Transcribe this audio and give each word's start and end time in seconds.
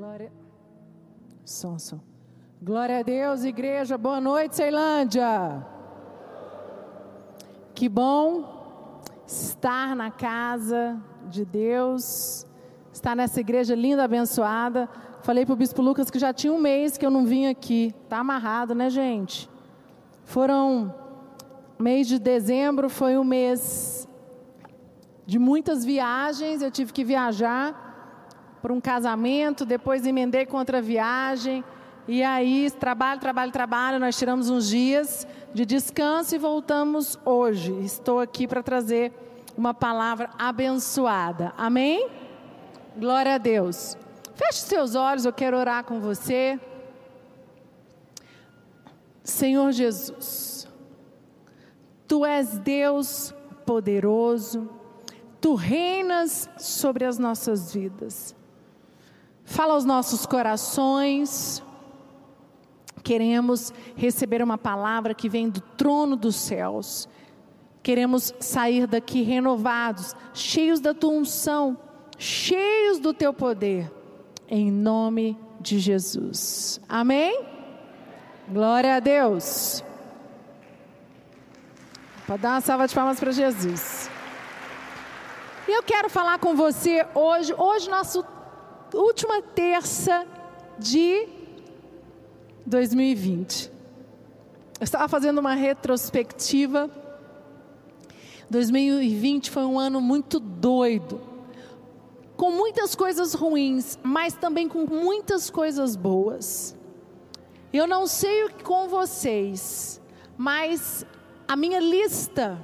Glória. 0.00 0.32
Som, 1.44 1.78
som. 1.78 2.00
Glória 2.62 3.00
a 3.00 3.02
Deus, 3.02 3.44
igreja. 3.44 3.98
Boa 3.98 4.18
noite, 4.18 4.56
Ceilândia. 4.56 5.62
Que 7.74 7.86
bom 7.86 9.02
estar 9.26 9.94
na 9.94 10.10
casa 10.10 10.98
de 11.28 11.44
Deus, 11.44 12.46
estar 12.90 13.14
nessa 13.14 13.40
igreja 13.40 13.74
linda, 13.74 14.02
abençoada. 14.02 14.88
Falei 15.20 15.44
para 15.44 15.52
o 15.52 15.56
Bispo 15.56 15.82
Lucas 15.82 16.10
que 16.10 16.18
já 16.18 16.32
tinha 16.32 16.50
um 16.50 16.58
mês 16.58 16.96
que 16.96 17.04
eu 17.04 17.10
não 17.10 17.26
vim 17.26 17.48
aqui. 17.48 17.94
Tá 18.08 18.20
amarrado, 18.20 18.74
né, 18.74 18.88
gente? 18.88 19.50
Foram 20.24 20.94
mês 21.78 22.08
de 22.08 22.18
dezembro 22.18 22.88
foi 22.88 23.18
um 23.18 23.24
mês 23.24 24.08
de 25.26 25.38
muitas 25.38 25.84
viagens. 25.84 26.62
Eu 26.62 26.70
tive 26.70 26.90
que 26.90 27.04
viajar 27.04 27.89
para 28.60 28.72
um 28.72 28.80
casamento, 28.80 29.64
depois 29.64 30.06
emendei 30.06 30.44
com 30.46 30.56
outra 30.56 30.80
viagem. 30.82 31.64
E 32.06 32.22
aí, 32.22 32.70
trabalho, 32.70 33.20
trabalho, 33.20 33.52
trabalho. 33.52 33.98
Nós 33.98 34.18
tiramos 34.18 34.50
uns 34.50 34.68
dias 34.68 35.26
de 35.54 35.64
descanso 35.64 36.34
e 36.34 36.38
voltamos 36.38 37.18
hoje. 37.24 37.72
Estou 37.84 38.20
aqui 38.20 38.46
para 38.46 38.62
trazer 38.62 39.12
uma 39.56 39.72
palavra 39.72 40.30
abençoada. 40.38 41.52
Amém? 41.56 42.08
Glória 42.96 43.34
a 43.34 43.38
Deus. 43.38 43.96
Feche 44.34 44.60
seus 44.60 44.94
olhos, 44.94 45.24
eu 45.24 45.32
quero 45.32 45.56
orar 45.56 45.84
com 45.84 46.00
você. 46.00 46.58
Senhor 49.22 49.70
Jesus, 49.70 50.66
Tu 52.08 52.24
és 52.24 52.58
Deus 52.58 53.34
poderoso, 53.64 54.68
Tu 55.40 55.54
reinas 55.54 56.50
sobre 56.58 57.04
as 57.04 57.18
nossas 57.18 57.72
vidas. 57.72 58.34
Fala 59.50 59.74
aos 59.74 59.84
nossos 59.84 60.24
corações. 60.26 61.60
Queremos 63.02 63.74
receber 63.96 64.40
uma 64.42 64.56
palavra 64.56 65.12
que 65.12 65.28
vem 65.28 65.50
do 65.50 65.60
trono 65.60 66.14
dos 66.14 66.36
céus. 66.36 67.08
Queremos 67.82 68.32
sair 68.38 68.86
daqui 68.86 69.22
renovados, 69.22 70.14
cheios 70.32 70.78
da 70.78 70.94
tua 70.94 71.10
unção, 71.10 71.76
cheios 72.16 73.00
do 73.00 73.12
teu 73.12 73.34
poder, 73.34 73.90
em 74.48 74.70
nome 74.70 75.36
de 75.60 75.80
Jesus. 75.80 76.80
Amém? 76.88 77.44
Glória 78.48 78.94
a 78.94 79.00
Deus. 79.00 79.82
Pode 82.24 82.42
dar 82.42 82.52
uma 82.52 82.60
salva 82.60 82.86
de 82.86 82.94
palmas 82.94 83.18
para 83.18 83.32
Jesus. 83.32 84.08
E 85.66 85.72
eu 85.72 85.82
quero 85.82 86.08
falar 86.08 86.38
com 86.38 86.54
você 86.54 87.04
hoje. 87.16 87.52
Hoje, 87.58 87.90
nosso 87.90 88.24
última 88.94 89.42
terça 89.42 90.26
de 90.78 91.28
2020. 92.66 93.70
Eu 94.78 94.84
estava 94.84 95.08
fazendo 95.08 95.38
uma 95.38 95.54
retrospectiva. 95.54 96.90
2020 98.48 99.50
foi 99.50 99.64
um 99.64 99.78
ano 99.78 100.00
muito 100.00 100.40
doido, 100.40 101.20
com 102.36 102.50
muitas 102.50 102.94
coisas 102.94 103.32
ruins, 103.34 103.98
mas 104.02 104.34
também 104.34 104.68
com 104.68 104.86
muitas 104.86 105.50
coisas 105.50 105.94
boas. 105.94 106.76
Eu 107.72 107.86
não 107.86 108.06
sei 108.06 108.44
o 108.44 108.48
que 108.48 108.64
com 108.64 108.88
vocês, 108.88 110.00
mas 110.36 111.06
a 111.46 111.54
minha 111.54 111.78
lista 111.78 112.58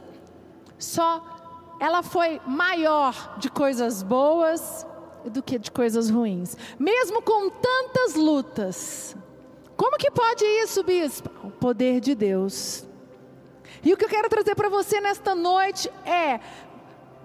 só 0.78 1.76
ela 1.78 2.02
foi 2.02 2.40
maior 2.46 3.36
de 3.38 3.50
coisas 3.50 4.02
boas 4.02 4.84
do 5.30 5.42
que 5.42 5.58
de 5.58 5.70
coisas 5.70 6.10
ruins, 6.10 6.56
mesmo 6.78 7.22
com 7.22 7.50
tantas 7.50 8.14
lutas. 8.14 9.16
Como 9.76 9.98
que 9.98 10.10
pode 10.10 10.44
isso, 10.44 10.82
bispo? 10.82 11.30
O 11.44 11.50
poder 11.50 12.00
de 12.00 12.14
Deus. 12.14 12.86
E 13.84 13.92
o 13.92 13.96
que 13.96 14.04
eu 14.04 14.08
quero 14.08 14.28
trazer 14.28 14.54
para 14.54 14.68
você 14.68 15.00
nesta 15.00 15.34
noite 15.34 15.90
é: 16.04 16.40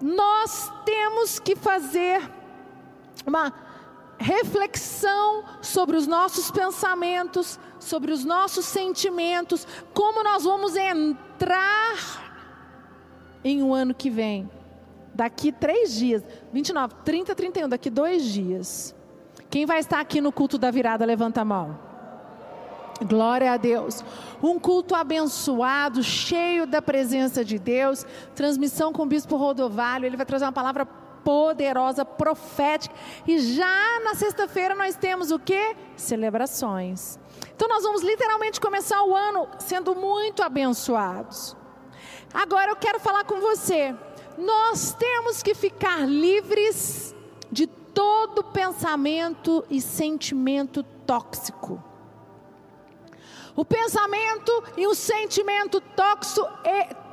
nós 0.00 0.70
temos 0.84 1.38
que 1.38 1.56
fazer 1.56 2.20
uma 3.26 3.52
reflexão 4.18 5.44
sobre 5.60 5.96
os 5.96 6.06
nossos 6.06 6.50
pensamentos, 6.50 7.58
sobre 7.80 8.12
os 8.12 8.24
nossos 8.24 8.66
sentimentos, 8.66 9.66
como 9.94 10.22
nós 10.22 10.44
vamos 10.44 10.76
entrar 10.76 12.30
em 13.42 13.62
um 13.62 13.74
ano 13.74 13.94
que 13.94 14.10
vem 14.10 14.48
daqui 15.14 15.52
três 15.52 15.94
dias, 15.94 16.22
29, 16.52 16.94
30, 17.04 17.34
31, 17.34 17.68
daqui 17.68 17.90
dois 17.90 18.24
dias. 18.24 18.94
Quem 19.50 19.66
vai 19.66 19.78
estar 19.78 20.00
aqui 20.00 20.20
no 20.20 20.32
culto 20.32 20.56
da 20.56 20.70
virada, 20.70 21.04
levanta 21.04 21.42
a 21.42 21.44
mão. 21.44 21.78
Glória 23.04 23.52
a 23.52 23.56
Deus. 23.56 24.04
Um 24.42 24.58
culto 24.58 24.94
abençoado, 24.94 26.02
cheio 26.02 26.66
da 26.66 26.80
presença 26.80 27.44
de 27.44 27.58
Deus. 27.58 28.06
Transmissão 28.34 28.92
com 28.92 29.02
o 29.02 29.06
Bispo 29.06 29.36
Rodovalho. 29.36 30.06
Ele 30.06 30.16
vai 30.16 30.26
trazer 30.26 30.44
uma 30.44 30.52
palavra 30.52 30.86
poderosa, 31.24 32.04
profética. 32.04 32.94
E 33.26 33.38
já 33.38 34.00
na 34.04 34.14
sexta-feira 34.14 34.74
nós 34.74 34.96
temos 34.96 35.30
o 35.30 35.38
que? 35.38 35.76
Celebrações. 35.96 37.18
Então 37.54 37.68
nós 37.68 37.82
vamos 37.82 38.02
literalmente 38.02 38.60
começar 38.60 39.02
o 39.02 39.14
ano 39.14 39.48
sendo 39.58 39.94
muito 39.94 40.42
abençoados. 40.42 41.56
Agora 42.32 42.70
eu 42.70 42.76
quero 42.76 42.98
falar 42.98 43.24
com 43.24 43.40
você 43.40 43.94
nós 44.38 44.94
temos 44.94 45.42
que 45.42 45.54
ficar 45.54 46.08
livres 46.08 47.14
de 47.50 47.66
todo 47.66 48.44
pensamento 48.44 49.64
e 49.70 49.80
sentimento 49.80 50.82
tóxico. 50.82 51.82
O 53.54 53.64
pensamento 53.64 54.64
e 54.76 54.86
o 54.86 54.94
sentimento 54.94 55.80
tóxico, 55.80 56.48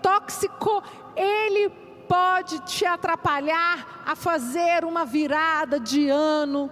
tóxico, 0.01 0.81
ele 1.15 1.69
pode 2.07 2.59
te 2.61 2.85
atrapalhar 2.85 4.03
a 4.05 4.15
fazer 4.15 4.85
uma 4.85 5.05
virada 5.05 5.79
de 5.79 6.09
ano 6.09 6.71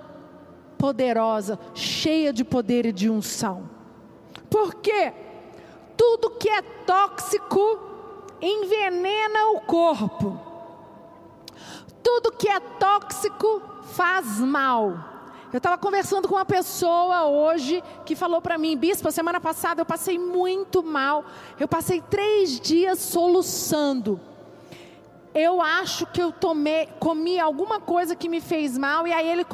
poderosa, 0.78 1.60
cheia 1.74 2.32
de 2.32 2.44
poder 2.44 2.86
e 2.86 2.92
de 2.92 3.10
unção. 3.10 3.70
Porque 4.50 5.14
tudo 5.98 6.32
que 6.32 6.50
é 6.50 6.62
tóxico 6.62 7.87
envenena 8.42 9.52
o 9.52 9.62
corpo. 9.62 10.40
Tudo 12.04 12.32
que 12.32 12.48
é 12.48 12.60
tóxico 12.60 13.62
faz 13.94 14.40
mal. 14.40 15.18
Eu 15.52 15.58
estava 15.58 15.78
conversando 15.78 16.28
com 16.28 16.36
uma 16.36 16.46
pessoa 16.46 17.26
hoje 17.26 17.82
que 18.06 18.16
falou 18.16 18.42
para 18.42 18.58
mim, 18.58 18.76
bispo, 18.76 19.10
semana 19.12 19.40
passada 19.40 19.82
eu 19.82 19.86
passei 19.86 20.20
muito 20.20 20.84
mal. 20.84 21.24
Eu 21.60 21.68
passei 21.68 22.02
três 22.02 22.60
dias 22.60 23.00
soluçando. 23.00 24.20
Eu 25.34 25.62
acho 25.62 26.06
que 26.08 26.22
eu 26.22 26.32
tomei, 26.32 26.88
comi 27.00 27.40
alguma 27.40 27.80
coisa 27.80 28.16
que 28.16 28.28
me 28.28 28.42
fez 28.42 28.78
mal 28.78 29.08
e 29.08 29.14
aí 29.14 29.30
ele 29.30 29.46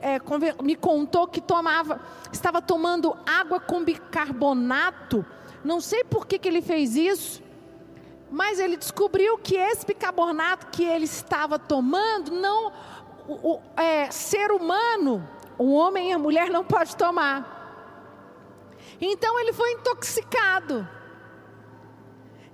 é, 0.00 0.20
me 0.62 0.76
contou 0.76 1.26
que 1.26 1.40
tomava, 1.40 2.00
estava 2.32 2.62
tomando 2.62 3.16
água 3.26 3.58
com 3.58 3.82
bicarbonato. 3.82 5.26
Não 5.64 5.80
sei 5.80 6.04
por 6.04 6.26
que, 6.26 6.38
que 6.38 6.48
ele 6.48 6.62
fez 6.62 6.96
isso. 6.96 7.42
Mas 8.30 8.58
ele 8.58 8.76
descobriu 8.76 9.38
que 9.38 9.56
esse 9.56 9.86
bicarbonato 9.86 10.66
que 10.68 10.84
ele 10.84 11.04
estava 11.04 11.58
tomando, 11.58 12.32
não, 12.32 12.72
o, 13.28 13.54
o 13.54 13.62
é, 13.76 14.10
ser 14.10 14.50
humano, 14.50 15.26
o 15.58 15.72
homem 15.72 16.10
e 16.10 16.12
a 16.12 16.18
mulher 16.18 16.50
não 16.50 16.64
pode 16.64 16.96
tomar. 16.96 17.54
Então 19.00 19.38
ele 19.38 19.52
foi 19.52 19.72
intoxicado. 19.72 20.86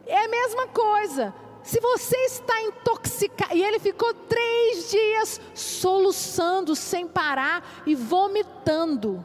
É 0.06 0.24
a 0.24 0.28
mesma 0.28 0.66
coisa. 0.68 1.34
Se 1.62 1.80
você 1.80 2.16
está 2.26 2.60
intoxicado, 2.62 3.54
e 3.54 3.62
ele 3.62 3.78
ficou 3.78 4.12
três 4.12 4.90
dias 4.90 5.40
soluçando 5.54 6.74
sem 6.74 7.06
parar 7.06 7.82
e 7.86 7.94
vomitando. 7.94 9.24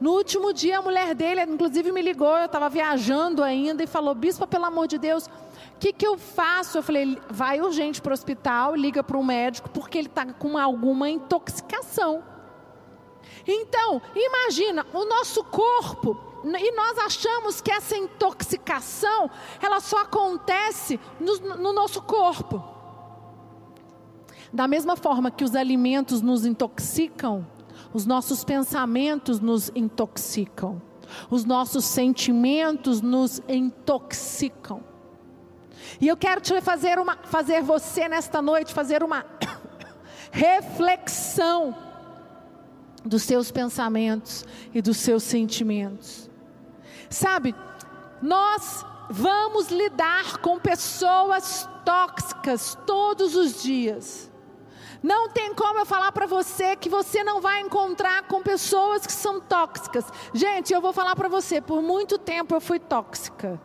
No 0.00 0.12
último 0.12 0.52
dia, 0.52 0.78
a 0.78 0.82
mulher 0.82 1.14
dele, 1.14 1.40
inclusive, 1.42 1.90
me 1.92 2.02
ligou. 2.02 2.36
Eu 2.36 2.46
estava 2.46 2.68
viajando 2.68 3.42
ainda 3.42 3.82
e 3.82 3.86
falou: 3.86 4.14
Bispo, 4.14 4.46
pelo 4.46 4.66
amor 4.66 4.88
de 4.88 4.98
Deus, 4.98 5.30
o 5.76 5.78
que, 5.78 5.92
que 5.92 6.06
eu 6.06 6.16
faço? 6.16 6.78
Eu 6.78 6.82
falei, 6.82 7.18
vai 7.28 7.60
urgente 7.60 8.00
para 8.00 8.10
o 8.10 8.14
hospital, 8.14 8.74
liga 8.74 9.04
para 9.04 9.18
um 9.18 9.22
médico, 9.22 9.68
porque 9.68 9.98
ele 9.98 10.08
está 10.08 10.24
com 10.24 10.56
alguma 10.56 11.10
intoxicação. 11.10 12.24
Então, 13.46 14.00
imagina, 14.14 14.86
o 14.94 15.04
nosso 15.04 15.44
corpo, 15.44 16.18
e 16.44 16.72
nós 16.74 16.98
achamos 16.98 17.60
que 17.60 17.70
essa 17.70 17.94
intoxicação, 17.94 19.30
ela 19.60 19.78
só 19.78 19.98
acontece 19.98 20.98
no, 21.20 21.56
no 21.58 21.72
nosso 21.74 22.00
corpo. 22.00 22.64
Da 24.50 24.66
mesma 24.66 24.96
forma 24.96 25.30
que 25.30 25.44
os 25.44 25.54
alimentos 25.54 26.22
nos 26.22 26.46
intoxicam, 26.46 27.46
os 27.92 28.06
nossos 28.06 28.44
pensamentos 28.44 29.40
nos 29.40 29.70
intoxicam, 29.74 30.80
os 31.28 31.44
nossos 31.44 31.84
sentimentos 31.84 33.02
nos 33.02 33.42
intoxicam. 33.46 34.95
E 36.00 36.08
eu 36.08 36.16
quero 36.16 36.40
te 36.40 36.60
fazer 36.60 36.98
uma, 36.98 37.16
fazer 37.24 37.62
você 37.62 38.08
nesta 38.08 38.42
noite 38.42 38.74
fazer 38.74 39.02
uma 39.02 39.24
reflexão 40.30 41.76
dos 43.04 43.22
seus 43.22 43.50
pensamentos 43.50 44.44
e 44.74 44.82
dos 44.82 44.96
seus 44.96 45.22
sentimentos. 45.22 46.28
Sabe, 47.08 47.54
nós 48.20 48.84
vamos 49.08 49.68
lidar 49.68 50.38
com 50.38 50.58
pessoas 50.58 51.68
tóxicas 51.84 52.76
todos 52.86 53.36
os 53.36 53.62
dias. 53.62 54.30
Não 55.02 55.28
tem 55.28 55.54
como 55.54 55.78
eu 55.78 55.86
falar 55.86 56.10
para 56.10 56.26
você 56.26 56.74
que 56.74 56.88
você 56.88 57.22
não 57.22 57.40
vai 57.40 57.60
encontrar 57.60 58.26
com 58.26 58.42
pessoas 58.42 59.06
que 59.06 59.12
são 59.12 59.40
tóxicas. 59.40 60.04
Gente, 60.32 60.72
eu 60.72 60.80
vou 60.80 60.92
falar 60.92 61.14
para 61.14 61.28
você, 61.28 61.60
por 61.60 61.80
muito 61.80 62.18
tempo 62.18 62.54
eu 62.54 62.60
fui 62.60 62.80
tóxica. 62.80 63.60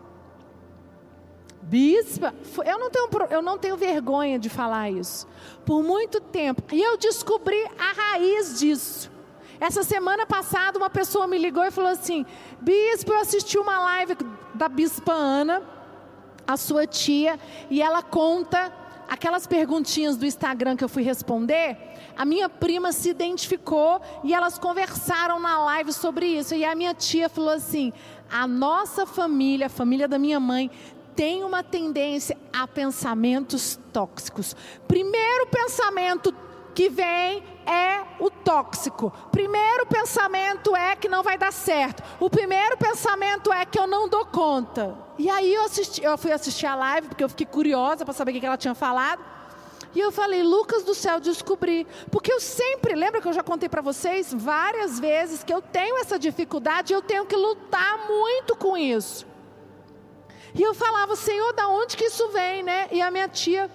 Bispa, 1.63 2.33
eu 2.65 2.79
não, 2.79 2.89
tenho, 2.89 3.09
eu 3.29 3.41
não 3.41 3.57
tenho 3.57 3.77
vergonha 3.77 4.39
de 4.39 4.49
falar 4.49 4.89
isso. 4.89 5.27
Por 5.65 5.83
muito 5.83 6.19
tempo. 6.19 6.63
E 6.71 6.81
eu 6.81 6.97
descobri 6.97 7.63
a 7.77 7.93
raiz 7.93 8.59
disso. 8.59 9.11
Essa 9.59 9.83
semana 9.83 10.25
passada, 10.25 10.79
uma 10.79 10.89
pessoa 10.89 11.27
me 11.27 11.37
ligou 11.37 11.63
e 11.63 11.69
falou 11.69 11.91
assim: 11.91 12.25
Bispo, 12.59 13.13
eu 13.13 13.19
assisti 13.19 13.59
uma 13.59 13.79
live 13.79 14.17
da 14.55 14.67
Bispa 14.67 15.13
Ana, 15.13 15.61
a 16.47 16.57
sua 16.57 16.87
tia, 16.87 17.39
e 17.69 17.79
ela 17.79 18.01
conta 18.01 18.73
aquelas 19.07 19.45
perguntinhas 19.45 20.17
do 20.17 20.25
Instagram 20.25 20.75
que 20.75 20.83
eu 20.83 20.89
fui 20.89 21.03
responder. 21.03 21.77
A 22.17 22.25
minha 22.25 22.49
prima 22.49 22.91
se 22.91 23.09
identificou 23.09 24.01
e 24.23 24.33
elas 24.33 24.57
conversaram 24.57 25.39
na 25.39 25.63
live 25.65 25.93
sobre 25.93 26.25
isso. 26.25 26.55
E 26.55 26.65
a 26.65 26.73
minha 26.73 26.93
tia 26.95 27.29
falou 27.29 27.51
assim: 27.51 27.93
a 28.31 28.47
nossa 28.47 29.05
família, 29.05 29.67
a 29.67 29.69
família 29.69 30.07
da 30.07 30.17
minha 30.17 30.39
mãe, 30.39 30.71
tem 31.15 31.43
uma 31.43 31.63
tendência 31.63 32.37
a 32.51 32.67
pensamentos 32.67 33.79
tóxicos. 33.91 34.55
Primeiro 34.87 35.47
pensamento 35.47 36.33
que 36.73 36.89
vem 36.89 37.43
é 37.65 38.01
o 38.19 38.29
tóxico. 38.29 39.11
Primeiro 39.31 39.85
pensamento 39.85 40.75
é 40.75 40.95
que 40.95 41.09
não 41.09 41.23
vai 41.23 41.37
dar 41.37 41.51
certo. 41.51 42.03
O 42.19 42.29
primeiro 42.29 42.77
pensamento 42.77 43.51
é 43.51 43.65
que 43.65 43.79
eu 43.79 43.87
não 43.87 44.07
dou 44.07 44.25
conta. 44.25 44.97
E 45.17 45.29
aí 45.29 45.53
eu, 45.53 45.65
assisti, 45.65 46.03
eu 46.03 46.17
fui 46.17 46.31
assistir 46.31 46.65
a 46.65 46.75
live 46.75 47.07
porque 47.09 47.23
eu 47.23 47.29
fiquei 47.29 47.45
curiosa 47.45 48.05
para 48.05 48.13
saber 48.13 48.35
o 48.35 48.39
que 48.39 48.45
ela 48.45 48.57
tinha 48.57 48.75
falado. 48.75 49.21
E 49.93 49.99
eu 49.99 50.11
falei, 50.11 50.41
Lucas 50.41 50.83
do 50.83 50.95
céu, 50.95 51.19
descobri. 51.19 51.85
Porque 52.09 52.31
eu 52.31 52.39
sempre, 52.39 52.95
lembra 52.95 53.21
que 53.21 53.27
eu 53.27 53.33
já 53.33 53.43
contei 53.43 53.67
para 53.67 53.81
vocês 53.81 54.33
várias 54.33 54.99
vezes 54.99 55.43
que 55.43 55.53
eu 55.53 55.61
tenho 55.61 55.97
essa 55.97 56.17
dificuldade 56.17 56.93
e 56.93 56.95
eu 56.95 57.01
tenho 57.01 57.25
que 57.25 57.35
lutar 57.35 58.07
muito 58.07 58.55
com 58.55 58.77
isso. 58.77 59.30
E 60.53 60.61
eu 60.61 60.73
falava, 60.73 61.15
Senhor, 61.15 61.53
da 61.53 61.67
onde 61.67 61.95
que 61.95 62.05
isso 62.05 62.27
vem, 62.29 62.61
né? 62.63 62.87
E 62.91 63.01
a 63.01 63.09
minha 63.09 63.27
tia 63.27 63.69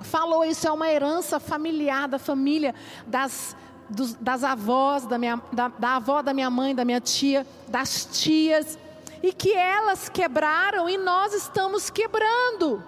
falou: 0.00 0.44
isso 0.44 0.66
é 0.66 0.70
uma 0.70 0.88
herança 0.88 1.40
familiar 1.40 2.06
da 2.06 2.18
família, 2.18 2.74
das, 3.06 3.56
dos, 3.88 4.14
das 4.14 4.44
avós, 4.44 5.06
da, 5.06 5.18
minha, 5.18 5.40
da, 5.52 5.68
da 5.68 5.96
avó 5.96 6.22
da 6.22 6.32
minha 6.32 6.50
mãe, 6.50 6.74
da 6.74 6.84
minha 6.84 7.00
tia, 7.00 7.46
das 7.66 8.06
tias, 8.06 8.78
e 9.22 9.32
que 9.32 9.52
elas 9.52 10.08
quebraram 10.08 10.88
e 10.88 10.96
nós 10.96 11.34
estamos 11.34 11.90
quebrando. 11.90 12.82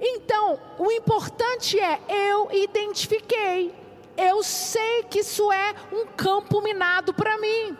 Então, 0.00 0.58
o 0.78 0.90
importante 0.90 1.78
é 1.78 2.00
eu 2.08 2.48
identifiquei, 2.50 3.72
eu 4.16 4.42
sei 4.42 5.04
que 5.04 5.20
isso 5.20 5.52
é 5.52 5.74
um 5.92 6.06
campo 6.06 6.60
minado 6.60 7.14
para 7.14 7.38
mim, 7.38 7.76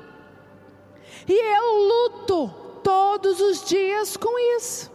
e 1.27 1.33
eu 1.33 1.89
luto 1.89 2.62
todos 2.83 3.41
os 3.41 3.65
dias 3.65 4.17
com 4.17 4.39
isso. 4.57 4.91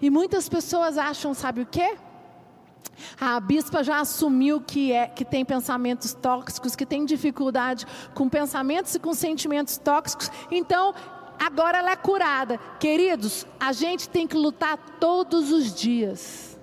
E 0.00 0.10
muitas 0.10 0.48
pessoas 0.48 0.98
acham, 0.98 1.32
sabe 1.32 1.62
o 1.62 1.66
quê? 1.66 1.96
A 3.20 3.40
bispa 3.40 3.82
já 3.82 4.00
assumiu 4.00 4.60
que, 4.60 4.92
é, 4.92 5.06
que 5.06 5.24
tem 5.24 5.44
pensamentos 5.44 6.14
tóxicos, 6.14 6.76
que 6.76 6.86
tem 6.86 7.04
dificuldade 7.04 7.86
com 8.14 8.28
pensamentos 8.28 8.94
e 8.94 8.98
com 8.98 9.14
sentimentos 9.14 9.78
tóxicos, 9.78 10.30
então 10.50 10.94
agora 11.38 11.78
ela 11.78 11.92
é 11.92 11.96
curada. 11.96 12.58
Queridos, 12.78 13.46
a 13.58 13.72
gente 13.72 14.08
tem 14.08 14.26
que 14.26 14.36
lutar 14.36 14.76
todos 15.00 15.50
os 15.52 15.74
dias. 15.74 16.53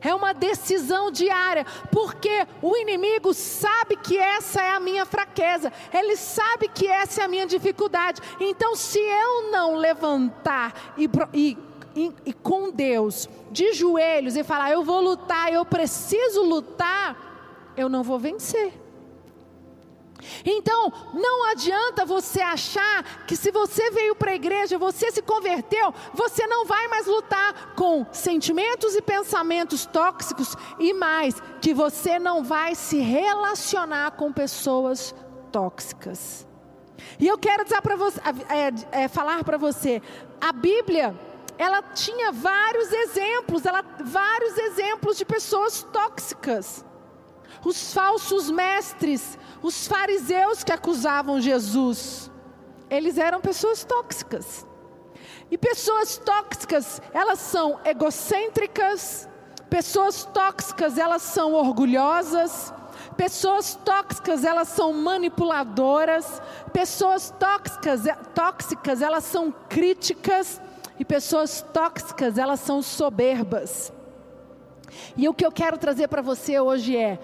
É 0.00 0.14
uma 0.14 0.32
decisão 0.32 1.10
diária, 1.10 1.66
porque 1.90 2.46
o 2.62 2.76
inimigo 2.76 3.34
sabe 3.34 3.96
que 3.96 4.16
essa 4.16 4.62
é 4.62 4.72
a 4.72 4.80
minha 4.80 5.04
fraqueza, 5.04 5.72
ele 5.92 6.16
sabe 6.16 6.68
que 6.68 6.86
essa 6.86 7.22
é 7.22 7.24
a 7.24 7.28
minha 7.28 7.46
dificuldade. 7.46 8.20
Então, 8.40 8.74
se 8.74 8.98
eu 8.98 9.50
não 9.50 9.76
levantar 9.76 10.94
e, 10.96 11.08
e 11.34 11.70
e, 11.94 12.12
e 12.26 12.32
com 12.32 12.70
Deus, 12.70 13.28
de 13.50 13.72
joelhos, 13.72 14.36
e 14.36 14.44
falar: 14.44 14.70
Eu 14.70 14.84
vou 14.84 15.00
lutar, 15.00 15.52
eu 15.52 15.64
preciso 15.64 16.42
lutar, 16.42 17.72
eu 17.76 17.88
não 17.88 18.02
vou 18.02 18.18
vencer. 18.18 18.79
Então, 20.44 20.92
não 21.14 21.50
adianta 21.50 22.04
você 22.04 22.40
achar 22.40 23.24
que 23.26 23.36
se 23.36 23.50
você 23.50 23.90
veio 23.90 24.14
para 24.14 24.32
a 24.32 24.34
igreja, 24.34 24.78
você 24.78 25.10
se 25.10 25.22
converteu, 25.22 25.94
você 26.14 26.46
não 26.46 26.66
vai 26.66 26.88
mais 26.88 27.06
lutar 27.06 27.74
com 27.74 28.06
sentimentos 28.12 28.94
e 28.94 29.02
pensamentos 29.02 29.86
tóxicos 29.86 30.56
e 30.78 30.92
mais, 30.92 31.40
que 31.60 31.72
você 31.74 32.18
não 32.18 32.42
vai 32.42 32.74
se 32.74 32.98
relacionar 32.98 34.12
com 34.12 34.32
pessoas 34.32 35.14
tóxicas. 35.50 36.46
E 37.18 37.26
eu 37.26 37.38
quero 37.38 37.64
dizer 37.64 37.80
para 37.80 37.96
você, 37.96 38.20
é, 38.92 39.02
é, 39.04 39.08
falar 39.08 39.44
para 39.44 39.56
você, 39.56 40.02
a 40.40 40.52
Bíblia 40.52 41.14
ela 41.58 41.82
tinha 41.82 42.32
vários 42.32 42.90
exemplos, 42.90 43.66
ela, 43.66 43.84
vários 44.02 44.56
exemplos 44.56 45.18
de 45.18 45.26
pessoas 45.26 45.82
tóxicas. 45.92 46.82
Os 47.64 47.92
falsos 47.92 48.50
mestres, 48.50 49.38
os 49.62 49.86
fariseus 49.86 50.64
que 50.64 50.72
acusavam 50.72 51.40
Jesus, 51.40 52.30
eles 52.88 53.18
eram 53.18 53.40
pessoas 53.40 53.84
tóxicas. 53.84 54.66
E 55.50 55.58
pessoas 55.58 56.16
tóxicas, 56.18 57.02
elas 57.12 57.38
são 57.38 57.78
egocêntricas, 57.84 59.28
pessoas 59.68 60.24
tóxicas, 60.24 60.96
elas 60.96 61.22
são 61.22 61.52
orgulhosas, 61.52 62.72
pessoas 63.16 63.74
tóxicas, 63.84 64.44
elas 64.44 64.68
são 64.68 64.92
manipuladoras, 64.92 66.40
pessoas 66.72 67.34
tóxicas, 67.38 68.02
tóxicas, 68.34 69.02
elas 69.02 69.24
são 69.24 69.52
críticas, 69.68 70.60
e 71.00 71.04
pessoas 71.04 71.64
tóxicas, 71.72 72.36
elas 72.36 72.60
são 72.60 72.82
soberbas. 72.82 73.90
E 75.16 75.26
o 75.26 75.32
que 75.32 75.46
eu 75.46 75.50
quero 75.50 75.78
trazer 75.78 76.08
para 76.08 76.20
você 76.20 76.60
hoje 76.60 76.94
é: 76.94 77.18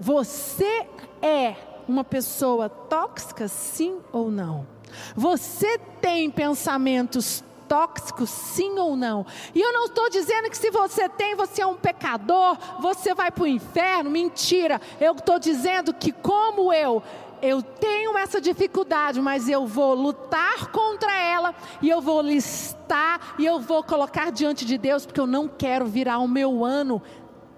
você 0.00 0.86
é 1.22 1.56
uma 1.88 2.04
pessoa 2.04 2.68
tóxica, 2.68 3.48
sim 3.48 3.98
ou 4.12 4.30
não? 4.30 4.66
Você 5.14 5.78
tem 6.00 6.30
pensamentos 6.30 7.42
tóxicos, 7.68 8.30
sim 8.30 8.78
ou 8.78 8.96
não? 8.96 9.26
E 9.54 9.60
eu 9.60 9.72
não 9.72 9.86
estou 9.86 10.08
dizendo 10.08 10.48
que 10.48 10.56
se 10.56 10.70
você 10.70 11.08
tem, 11.08 11.34
você 11.34 11.62
é 11.62 11.66
um 11.66 11.74
pecador, 11.74 12.56
você 12.80 13.14
vai 13.14 13.30
para 13.30 13.44
o 13.44 13.46
inferno, 13.46 14.10
mentira. 14.10 14.80
Eu 15.00 15.12
estou 15.12 15.38
dizendo 15.38 15.92
que, 15.92 16.12
como 16.12 16.72
eu, 16.72 17.02
eu 17.42 17.62
tenho 17.62 18.16
essa 18.16 18.40
dificuldade, 18.40 19.20
mas 19.20 19.48
eu 19.48 19.66
vou 19.66 19.94
lutar 19.94 20.70
contra 20.70 21.12
ela 21.16 21.54
e 21.82 21.88
eu 21.88 22.00
vou 22.00 22.20
listar 22.20 23.34
e 23.38 23.44
eu 23.44 23.60
vou 23.60 23.82
colocar 23.82 24.30
diante 24.30 24.64
de 24.64 24.78
Deus, 24.78 25.04
porque 25.04 25.20
eu 25.20 25.26
não 25.26 25.48
quero 25.48 25.86
virar 25.86 26.18
o 26.18 26.28
meu 26.28 26.64
ano 26.64 27.02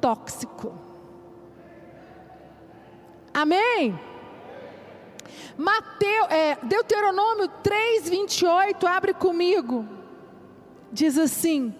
tóxico. 0.00 0.72
Amém? 3.40 3.99
Mateu, 5.57 6.25
é, 6.30 6.57
Deuteronômio 6.62 7.49
3, 7.62 8.09
28, 8.09 8.87
abre 8.87 9.14
comigo. 9.14 9.87
Diz 10.92 11.18
assim: 11.18 11.75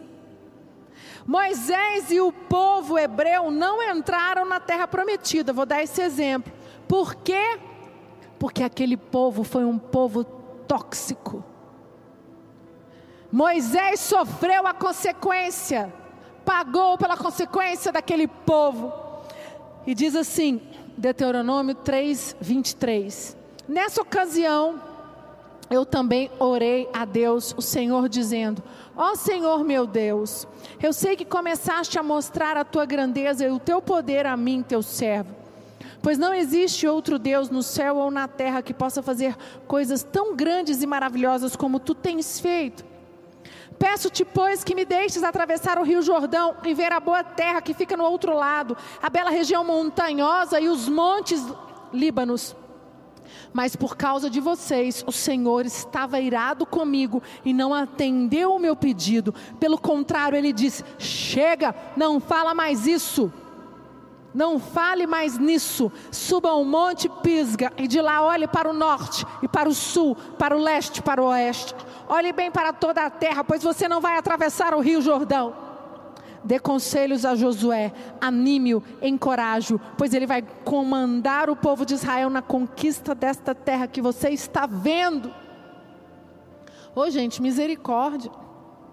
Moisés 1.27 2.11
e 2.11 2.21
o 2.21 2.33
povo 2.33 2.99
hebreu 2.99 3.51
não 3.51 3.83
entraram 3.83 4.45
na 4.45 4.61
terra 4.61 4.87
prometida. 4.87 5.53
Vou 5.53 5.65
dar 5.65 5.83
esse 5.83 6.03
exemplo. 6.03 6.53
Por 6.87 7.15
quê? 7.15 7.59
porque 8.39 8.63
aquele 8.63 8.97
povo 8.97 9.43
foi 9.43 9.65
um 9.65 9.79
povo 9.79 10.25
tóxico. 10.25 11.45
Moisés 13.31 14.01
sofreu 14.01 14.67
a 14.67 14.73
consequência, 14.73 15.93
pagou 16.45 16.97
pela 16.97 17.17
consequência 17.17 17.93
daquele 17.93 18.27
povo. 18.27 18.93
E 19.87 19.95
diz 19.95 20.15
assim, 20.15 20.63
Deuteronômio 20.99 21.75
3, 21.77 22.37
23. 22.41 23.37
Nessa 23.67 24.03
ocasião, 24.03 24.83
eu 25.71 25.87
também 25.87 26.31
orei 26.39 26.89
a 26.93 27.05
Deus, 27.05 27.55
o 27.57 27.63
Senhor, 27.63 28.09
dizendo: 28.09 28.63
Ó 28.97 29.13
oh, 29.13 29.17
Senhor 29.17 29.65
meu 29.65 29.87
Deus, 29.87 30.47
eu 30.83 30.93
sei 30.93 31.17
que 31.17 31.25
começaste 31.25 31.99
a 31.99 32.03
mostrar 32.03 32.57
a 32.57 32.65
tua 32.65 32.85
grandeza 32.85 33.47
e 33.47 33.51
o 33.51 33.59
teu 33.59 33.81
poder 33.81 34.27
a 34.27 34.37
mim, 34.37 34.63
teu 34.63 34.83
servo 34.83 35.39
Pois 36.03 36.17
não 36.17 36.33
existe 36.33 36.87
outro 36.87 37.19
Deus 37.19 37.51
no 37.51 37.63
céu 37.63 37.97
ou 37.97 38.11
na 38.11 38.29
terra 38.29 38.63
que 38.63 38.73
possa 38.73 39.03
fazer 39.03 39.37
coisas 39.67 40.03
tão 40.03 40.35
grandes 40.35 40.83
e 40.83 40.87
maravilhosas 40.87 41.57
como 41.57 41.81
tu 41.81 41.95
tens 41.95 42.39
feito. 42.39 42.85
Peço-te, 43.79 44.25
pois, 44.25 44.65
que 44.65 44.75
me 44.75 44.85
deixes 44.85 45.23
atravessar 45.23 45.79
o 45.79 45.85
rio 45.85 46.03
Jordão 46.03 46.57
e 46.65 46.75
ver 46.75 46.93
a 46.93 47.01
boa 47.01 47.23
terra 47.23 47.63
que 47.63 47.73
fica 47.73 47.97
no 47.97 48.05
outro 48.05 48.35
lado, 48.35 48.77
a 49.01 49.09
bela 49.09 49.31
região 49.31 49.65
montanhosa 49.65 50.61
e 50.61 50.69
os 50.69 50.89
montes 50.89 51.45
Líbanos. 51.93 52.55
Mas 53.53 53.75
por 53.75 53.97
causa 53.97 54.29
de 54.29 54.41
vocês, 54.41 55.03
o 55.07 55.13
Senhor 55.13 55.65
estava 55.65 56.21
irado 56.21 56.67
comigo 56.67 57.23
e 57.45 57.53
não 57.53 57.73
atendeu 57.73 58.55
o 58.55 58.59
meu 58.59 58.77
pedido. 58.77 59.35
Pelo 59.59 59.79
contrário, 59.79 60.37
ele 60.37 60.53
disse: 60.53 60.85
Chega, 60.99 61.75
não 61.97 62.21
fala 62.21 62.55
mais 62.55 62.87
isso. 62.87 63.33
Não 64.35 64.59
fale 64.59 65.07
mais 65.07 65.39
nisso. 65.39 65.91
Suba 66.11 66.51
ao 66.51 66.65
monte 66.65 67.09
Pisga 67.09 67.73
e 67.77 67.89
de 67.89 68.01
lá 68.01 68.23
olhe 68.23 68.47
para 68.47 68.69
o 68.69 68.75
norte 68.75 69.25
e 69.43 69.49
para 69.49 69.69
o 69.69 69.75
sul, 69.75 70.17
para 70.39 70.57
o 70.57 70.61
leste, 70.61 71.03
para 71.03 71.23
o 71.23 71.27
oeste. 71.27 71.75
Olhe 72.09 72.33
bem 72.33 72.51
para 72.51 72.73
toda 72.73 73.05
a 73.05 73.11
terra, 73.11 73.43
pois 73.43 73.63
você 73.63 73.89
não 73.89 74.01
vai 74.01 74.17
atravessar 74.17 74.75
o 74.75 74.81
rio 74.81 75.01
Jordão. 75.01 75.69
Dê 76.45 76.59
conselhos 76.59 77.25
a 77.25 77.35
Josué, 77.35 77.93
anime-o, 78.21 78.83
encoraje-o, 79.03 79.81
pois 79.97 80.15
ele 80.15 80.27
vai 80.27 80.43
comandar 80.65 81.51
o 81.51 81.57
povo 81.57 81.85
de 81.85 81.95
Israel 81.95 82.31
na 82.31 82.41
conquista 82.41 83.15
desta 83.15 83.55
terra 83.55 83.89
que 83.89 84.01
você 84.01 84.31
está 84.31 84.67
vendo. 84.67 85.29
Ô 86.95 87.01
oh, 87.01 87.11
gente, 87.11 87.43
misericórdia. 87.43 88.31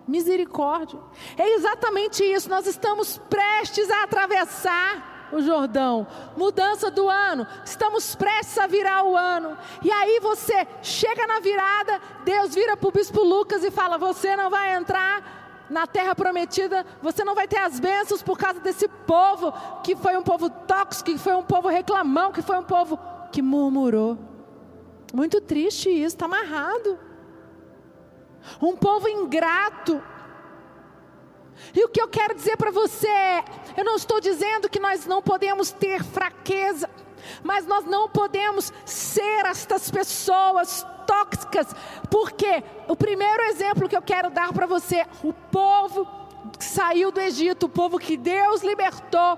Misericórdia. 0.08 1.00
É 1.38 1.56
exatamente 1.56 2.24
isso. 2.24 2.50
Nós 2.50 2.68
estamos 2.68 3.18
prestes 3.30 3.90
a 3.90 4.04
atravessar 4.04 5.15
o 5.36 5.42
Jordão. 5.42 6.08
Mudança 6.36 6.90
do 6.90 7.10
ano. 7.10 7.46
Estamos 7.64 8.16
prestes 8.16 8.58
a 8.58 8.68
virar 8.68 9.04
o 9.04 9.16
ano. 9.16 9.58
E 9.84 9.92
aí 9.92 10.20
você 10.20 10.68
chega 10.82 11.28
na 11.28 11.40
virada, 11.40 12.02
Deus 12.24 12.56
vira 12.56 12.78
para 12.78 12.90
o 12.90 12.92
bispo 12.92 13.22
Lucas 13.22 13.64
e 13.64 13.72
fala: 13.72 13.98
Você 13.98 14.36
não 14.36 14.50
vai 14.50 14.76
entrar 14.76 15.66
na 15.70 15.88
terra 15.88 16.14
prometida, 16.16 16.86
você 17.02 17.24
não 17.24 17.34
vai 17.34 17.48
ter 17.48 17.58
as 17.58 17.80
bênçãos 17.80 18.22
por 18.22 18.38
causa 18.38 18.60
desse 18.60 18.88
povo 18.88 19.52
que 19.84 19.96
foi 19.96 20.16
um 20.16 20.22
povo 20.22 20.50
tóxico, 20.50 21.12
que 21.12 21.18
foi 21.18 21.36
um 21.36 21.44
povo 21.44 21.68
reclamão, 21.68 22.32
que 22.32 22.42
foi 22.42 22.58
um 22.58 22.64
povo 22.64 23.00
que 23.32 23.42
murmurou. 23.42 24.18
Muito 25.14 25.42
triste 25.42 25.90
isso, 25.90 26.16
está 26.16 26.26
amarrado. 26.26 27.00
Um 28.62 28.76
povo 28.76 29.08
ingrato. 29.08 30.02
E 31.74 31.84
o 31.84 31.90
que 31.90 32.02
eu 32.02 32.08
quero 32.08 32.36
dizer 32.36 32.58
para 32.58 32.72
você 32.72 33.08
é: 33.08 33.44
eu 33.78 33.84
não 33.84 33.96
estou 33.96 34.20
dizendo 34.20 34.70
que 34.70 34.80
nós 34.80 35.06
não 35.06 35.22
podemos 35.22 35.72
ter 35.72 36.04
fraqueza, 36.04 36.90
mas 37.44 37.66
nós 37.66 37.86
não 37.86 38.10
podemos 38.10 38.72
ser 38.86 39.46
estas 39.46 39.90
pessoas 39.90 40.86
tóxicas, 41.06 41.68
porque 42.10 42.64
o 42.88 42.96
primeiro 42.96 43.44
exemplo 43.44 43.88
que 43.88 43.96
eu 43.96 44.02
quero 44.02 44.30
dar 44.30 44.52
para 44.54 44.66
você, 44.66 45.06
o 45.24 45.32
povo 45.34 46.08
que 46.58 46.66
saiu 46.66 47.12
do 47.12 47.20
Egito, 47.20 47.66
o 47.66 47.70
povo 47.70 48.00
que 48.00 48.18
Deus 48.18 48.62
libertou, 48.62 49.38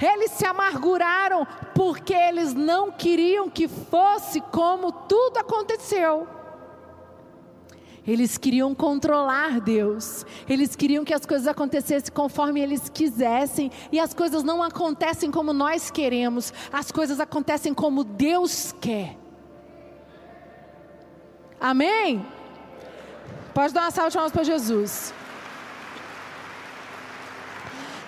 eles 0.00 0.30
se 0.32 0.44
amarguraram 0.44 1.46
porque 1.74 2.14
eles 2.14 2.52
não 2.52 2.90
queriam 2.90 3.48
que 3.48 3.68
fosse 3.68 4.40
como 4.40 4.92
tudo 4.92 5.38
aconteceu. 5.38 6.35
Eles 8.06 8.38
queriam 8.38 8.74
controlar 8.74 9.60
Deus. 9.60 10.24
Eles 10.48 10.76
queriam 10.76 11.04
que 11.04 11.12
as 11.12 11.26
coisas 11.26 11.46
acontecessem 11.46 12.12
conforme 12.12 12.60
eles 12.60 12.88
quisessem. 12.88 13.70
E 13.90 13.98
as 13.98 14.14
coisas 14.14 14.42
não 14.42 14.62
acontecem 14.62 15.30
como 15.30 15.52
nós 15.52 15.90
queremos. 15.90 16.52
As 16.72 16.92
coisas 16.92 17.18
acontecem 17.18 17.74
como 17.74 18.04
Deus 18.04 18.72
quer. 18.80 19.16
Amém? 21.60 22.24
Pode 23.52 23.72
dar 23.72 23.82
uma 23.82 23.90
salva 23.90 24.10
de 24.10 24.16
palmas 24.16 24.32
para 24.32 24.44
Jesus. 24.44 25.12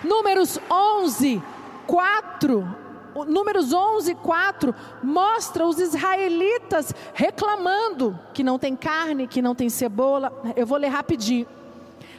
Números 0.05 0.61
11, 0.71 1.43
4. 1.87 2.88
Números 3.25 3.73
11, 3.73 4.15
4 4.17 4.75
mostra 5.03 5.67
os 5.67 5.79
israelitas 5.79 6.95
reclamando 7.15 8.19
que 8.33 8.43
não 8.43 8.59
tem 8.59 8.77
carne, 8.77 9.27
que 9.27 9.43
não 9.43 9.55
tem 9.55 9.69
cebola. 9.69 10.33
Eu 10.57 10.67
vou 10.67 10.79
ler 10.79 10.89
rapidinho. 10.89 11.47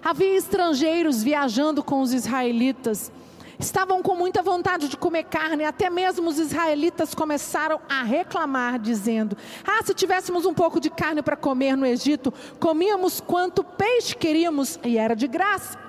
Havia 0.03 0.37
estrangeiros 0.37 1.21
viajando 1.23 1.83
com 1.83 2.01
os 2.01 2.13
israelitas 2.13 3.11
estavam 3.59 4.01
com 4.01 4.15
muita 4.15 4.41
vontade 4.41 4.87
de 4.87 4.95
comer 4.95 5.25
carne, 5.25 5.65
até 5.65 5.89
mesmo 5.89 6.29
os 6.29 6.39
israelitas 6.39 7.13
começaram 7.13 7.79
a 7.89 8.03
reclamar, 8.03 8.79
dizendo: 8.79 9.37
Ah, 9.67 9.83
se 9.83 9.93
tivéssemos 9.93 10.45
um 10.45 10.53
pouco 10.53 10.79
de 10.79 10.89
carne 10.89 11.21
para 11.21 11.35
comer 11.35 11.75
no 11.75 11.85
Egito, 11.85 12.33
comíamos 12.59 13.19
quanto 13.19 13.63
peixe 13.63 14.15
queríamos 14.15 14.79
e 14.83 14.97
era 14.97 15.15
de 15.15 15.27
graça. 15.27 15.88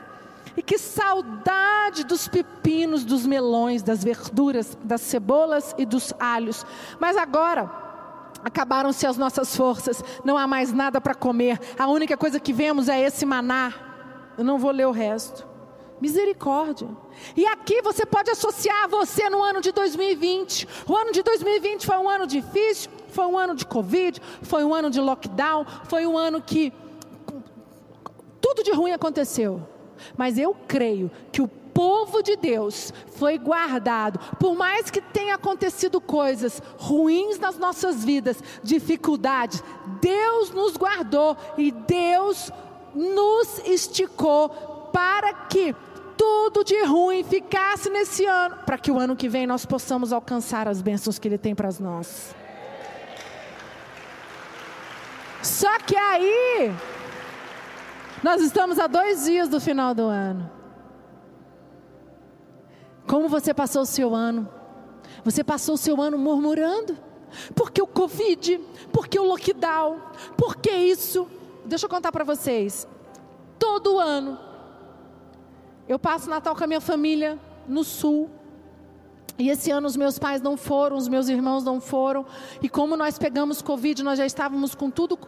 E 0.56 0.62
que 0.62 0.78
saudade 0.78 2.04
dos 2.04 2.28
pepinos, 2.28 3.04
dos 3.04 3.26
melões, 3.26 3.82
das 3.82 4.02
verduras, 4.02 4.76
das 4.82 5.00
cebolas 5.00 5.74
e 5.78 5.86
dos 5.86 6.12
alhos. 6.18 6.66
Mas 6.98 7.16
agora, 7.16 7.70
acabaram-se 8.44 9.06
as 9.06 9.16
nossas 9.16 9.54
forças, 9.54 10.02
não 10.24 10.36
há 10.36 10.46
mais 10.46 10.72
nada 10.72 11.00
para 11.00 11.14
comer, 11.14 11.60
a 11.78 11.86
única 11.86 12.16
coisa 12.16 12.40
que 12.40 12.52
vemos 12.52 12.88
é 12.88 13.00
esse 13.00 13.24
maná. 13.24 13.72
Eu 14.36 14.44
não 14.44 14.58
vou 14.58 14.70
ler 14.70 14.86
o 14.86 14.92
resto. 14.92 15.48
Misericórdia. 16.00 16.88
E 17.36 17.44
aqui 17.46 17.82
você 17.82 18.06
pode 18.06 18.30
associar 18.30 18.88
você 18.88 19.28
no 19.28 19.42
ano 19.42 19.60
de 19.60 19.70
2020. 19.70 20.66
O 20.88 20.96
ano 20.96 21.12
de 21.12 21.22
2020 21.22 21.84
foi 21.84 21.98
um 21.98 22.08
ano 22.08 22.26
difícil, 22.26 22.90
foi 23.08 23.26
um 23.26 23.36
ano 23.36 23.54
de 23.54 23.66
Covid, 23.66 24.20
foi 24.40 24.64
um 24.64 24.72
ano 24.72 24.88
de 24.88 24.98
lockdown, 24.98 25.66
foi 25.84 26.06
um 26.06 26.16
ano 26.16 26.40
que 26.40 26.72
tudo 28.40 28.62
de 28.62 28.72
ruim 28.72 28.92
aconteceu. 28.92 29.68
Mas 30.16 30.38
eu 30.38 30.54
creio 30.66 31.10
que 31.32 31.42
o 31.42 31.48
povo 31.48 32.22
de 32.22 32.36
Deus 32.36 32.92
foi 33.16 33.38
guardado. 33.38 34.18
Por 34.38 34.54
mais 34.54 34.90
que 34.90 35.00
tenha 35.00 35.34
acontecido 35.34 36.00
coisas 36.00 36.62
ruins 36.76 37.38
nas 37.38 37.56
nossas 37.56 38.04
vidas, 38.04 38.42
dificuldades, 38.62 39.62
Deus 40.00 40.50
nos 40.50 40.76
guardou 40.76 41.36
e 41.56 41.70
Deus 41.70 42.50
nos 42.94 43.58
esticou 43.64 44.48
para 44.92 45.32
que 45.32 45.74
tudo 46.16 46.62
de 46.62 46.84
ruim 46.84 47.24
ficasse 47.24 47.88
nesse 47.88 48.26
ano, 48.26 48.58
para 48.66 48.76
que 48.76 48.90
o 48.90 48.98
ano 48.98 49.16
que 49.16 49.28
vem 49.28 49.46
nós 49.46 49.64
possamos 49.64 50.12
alcançar 50.12 50.68
as 50.68 50.82
bênçãos 50.82 51.18
que 51.18 51.26
Ele 51.26 51.38
tem 51.38 51.54
para 51.54 51.70
nós. 51.80 52.34
Só 55.42 55.78
que 55.78 55.96
aí, 55.96 56.70
nós 58.22 58.42
estamos 58.42 58.78
a 58.78 58.86
dois 58.86 59.24
dias 59.24 59.48
do 59.48 59.60
final 59.60 59.94
do 59.94 60.02
ano. 60.02 60.50
Como 63.06 63.28
você 63.28 63.52
passou 63.52 63.82
o 63.82 63.86
seu 63.86 64.14
ano? 64.14 64.48
Você 65.24 65.42
passou 65.42 65.74
o 65.74 65.78
seu 65.78 66.00
ano 66.00 66.16
murmurando? 66.18 66.96
Porque 67.54 67.80
o 67.80 67.86
Covid, 67.86 68.60
porque 68.92 69.18
o 69.18 69.24
lockdown, 69.24 70.00
porque 70.36 70.70
isso. 70.70 71.26
Deixa 71.64 71.86
eu 71.86 71.90
contar 71.90 72.12
para 72.12 72.24
vocês. 72.24 72.86
Todo 73.58 73.98
ano 73.98 74.38
eu 75.88 75.98
passo 75.98 76.30
Natal 76.30 76.54
com 76.54 76.62
a 76.62 76.66
minha 76.66 76.80
família 76.80 77.38
no 77.66 77.82
sul. 77.82 78.30
E 79.38 79.48
esse 79.48 79.70
ano 79.70 79.86
os 79.86 79.96
meus 79.96 80.18
pais 80.18 80.40
não 80.40 80.56
foram, 80.56 80.96
os 80.96 81.08
meus 81.08 81.28
irmãos 81.28 81.64
não 81.64 81.80
foram. 81.80 82.26
E 82.62 82.68
como 82.68 82.96
nós 82.96 83.18
pegamos 83.18 83.62
Covid, 83.62 84.02
nós 84.02 84.18
já 84.18 84.26
estávamos 84.26 84.74
com 84.74 84.90
tudo, 84.90 85.18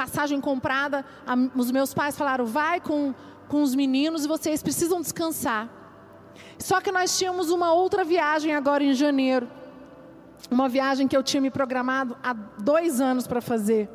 passagem 0.00 0.40
comprada. 0.40 1.04
os 1.54 1.70
meus 1.70 1.92
pais 1.92 2.16
falaram: 2.16 2.46
vai 2.46 2.80
com, 2.80 3.14
com 3.48 3.62
os 3.62 3.74
meninos 3.74 4.24
e 4.24 4.28
vocês 4.28 4.62
precisam 4.62 4.98
descansar. 5.00 5.68
Só 6.58 6.80
que 6.80 6.90
nós 6.90 7.18
tínhamos 7.18 7.50
uma 7.50 7.72
outra 7.74 8.02
viagem 8.02 8.54
agora 8.54 8.82
em 8.82 8.94
janeiro. 8.94 9.46
Uma 10.50 10.68
viagem 10.70 11.06
que 11.06 11.14
eu 11.14 11.22
tinha 11.22 11.40
me 11.40 11.50
programado 11.50 12.16
há 12.22 12.32
dois 12.32 12.98
anos 12.98 13.26
para 13.26 13.42
fazer. 13.42 13.90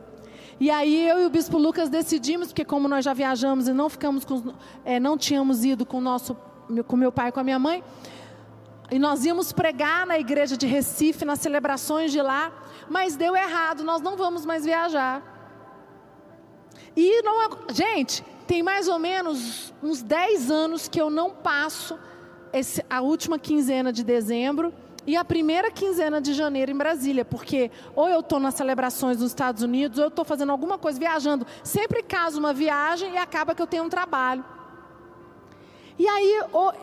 E 0.60 0.70
aí 0.70 1.10
eu 1.10 1.24
e 1.24 1.26
o 1.26 1.30
Bispo 1.30 1.58
Lucas 1.58 1.90
decidimos, 1.90 2.50
porque 2.50 2.64
como 2.64 2.88
nós 2.88 3.04
já 3.04 3.14
viajamos 3.14 3.68
e 3.68 3.74
não 3.74 3.90
ficamos 3.90 4.24
com, 4.24 4.54
é, 4.86 5.00
não 5.00 5.18
tínhamos 5.18 5.66
ido 5.66 5.86
com 5.86 6.00
nosso, 6.00 6.38
com 6.88 6.96
meu 6.96 7.12
pai 7.12 7.30
e 7.30 7.32
com 7.32 7.40
a 7.40 7.44
minha 7.44 7.60
mãe, 7.60 7.84
e 8.90 8.98
nós 9.00 9.26
íamos 9.26 9.52
pregar 9.52 10.06
na 10.06 10.18
igreja 10.18 10.56
de 10.56 10.66
Recife, 10.66 11.26
nas 11.26 11.40
celebrações 11.40 12.12
de 12.12 12.22
lá, 12.22 12.54
mas 12.88 13.18
deu 13.18 13.36
errado, 13.36 13.84
nós 13.84 14.02
não 14.02 14.16
vamos 14.16 14.46
mais 14.46 14.64
viajar. 14.64 15.35
E 16.96 17.22
não, 17.22 17.50
gente, 17.74 18.24
tem 18.48 18.64
mais 18.64 18.88
ou 18.88 18.98
menos 18.98 19.74
uns 19.84 20.02
10 20.02 20.50
anos 20.50 20.88
que 20.88 21.00
eu 21.00 21.10
não 21.10 21.32
passo 21.32 21.98
esse, 22.54 22.84
a 22.90 23.02
última 23.02 23.38
quinzena 23.38 23.92
de 23.92 24.04
dezembro 24.04 24.74
e 25.06 25.16
a 25.16 25.24
primeira 25.24 25.70
quinzena 25.70 26.20
de 26.20 26.34
janeiro 26.34 26.72
em 26.72 26.76
Brasília, 26.76 27.24
porque 27.24 27.70
ou 27.96 28.08
eu 28.08 28.22
estou 28.22 28.40
nas 28.40 28.56
celebrações 28.56 29.20
nos 29.20 29.32
Estados 29.32 29.62
Unidos, 29.62 29.98
ou 29.98 30.06
eu 30.06 30.10
estou 30.10 30.26
fazendo 30.26 30.52
alguma 30.52 30.78
coisa, 30.78 30.98
viajando. 30.98 31.46
Sempre 31.64 32.02
caso 32.02 32.40
uma 32.40 32.54
viagem 32.54 33.14
e 33.14 33.18
acaba 33.18 33.54
que 33.54 33.62
eu 33.62 33.68
tenho 33.68 33.84
um 33.84 33.90
trabalho. 33.90 34.44
E 35.98 36.08
aí, 36.08 36.42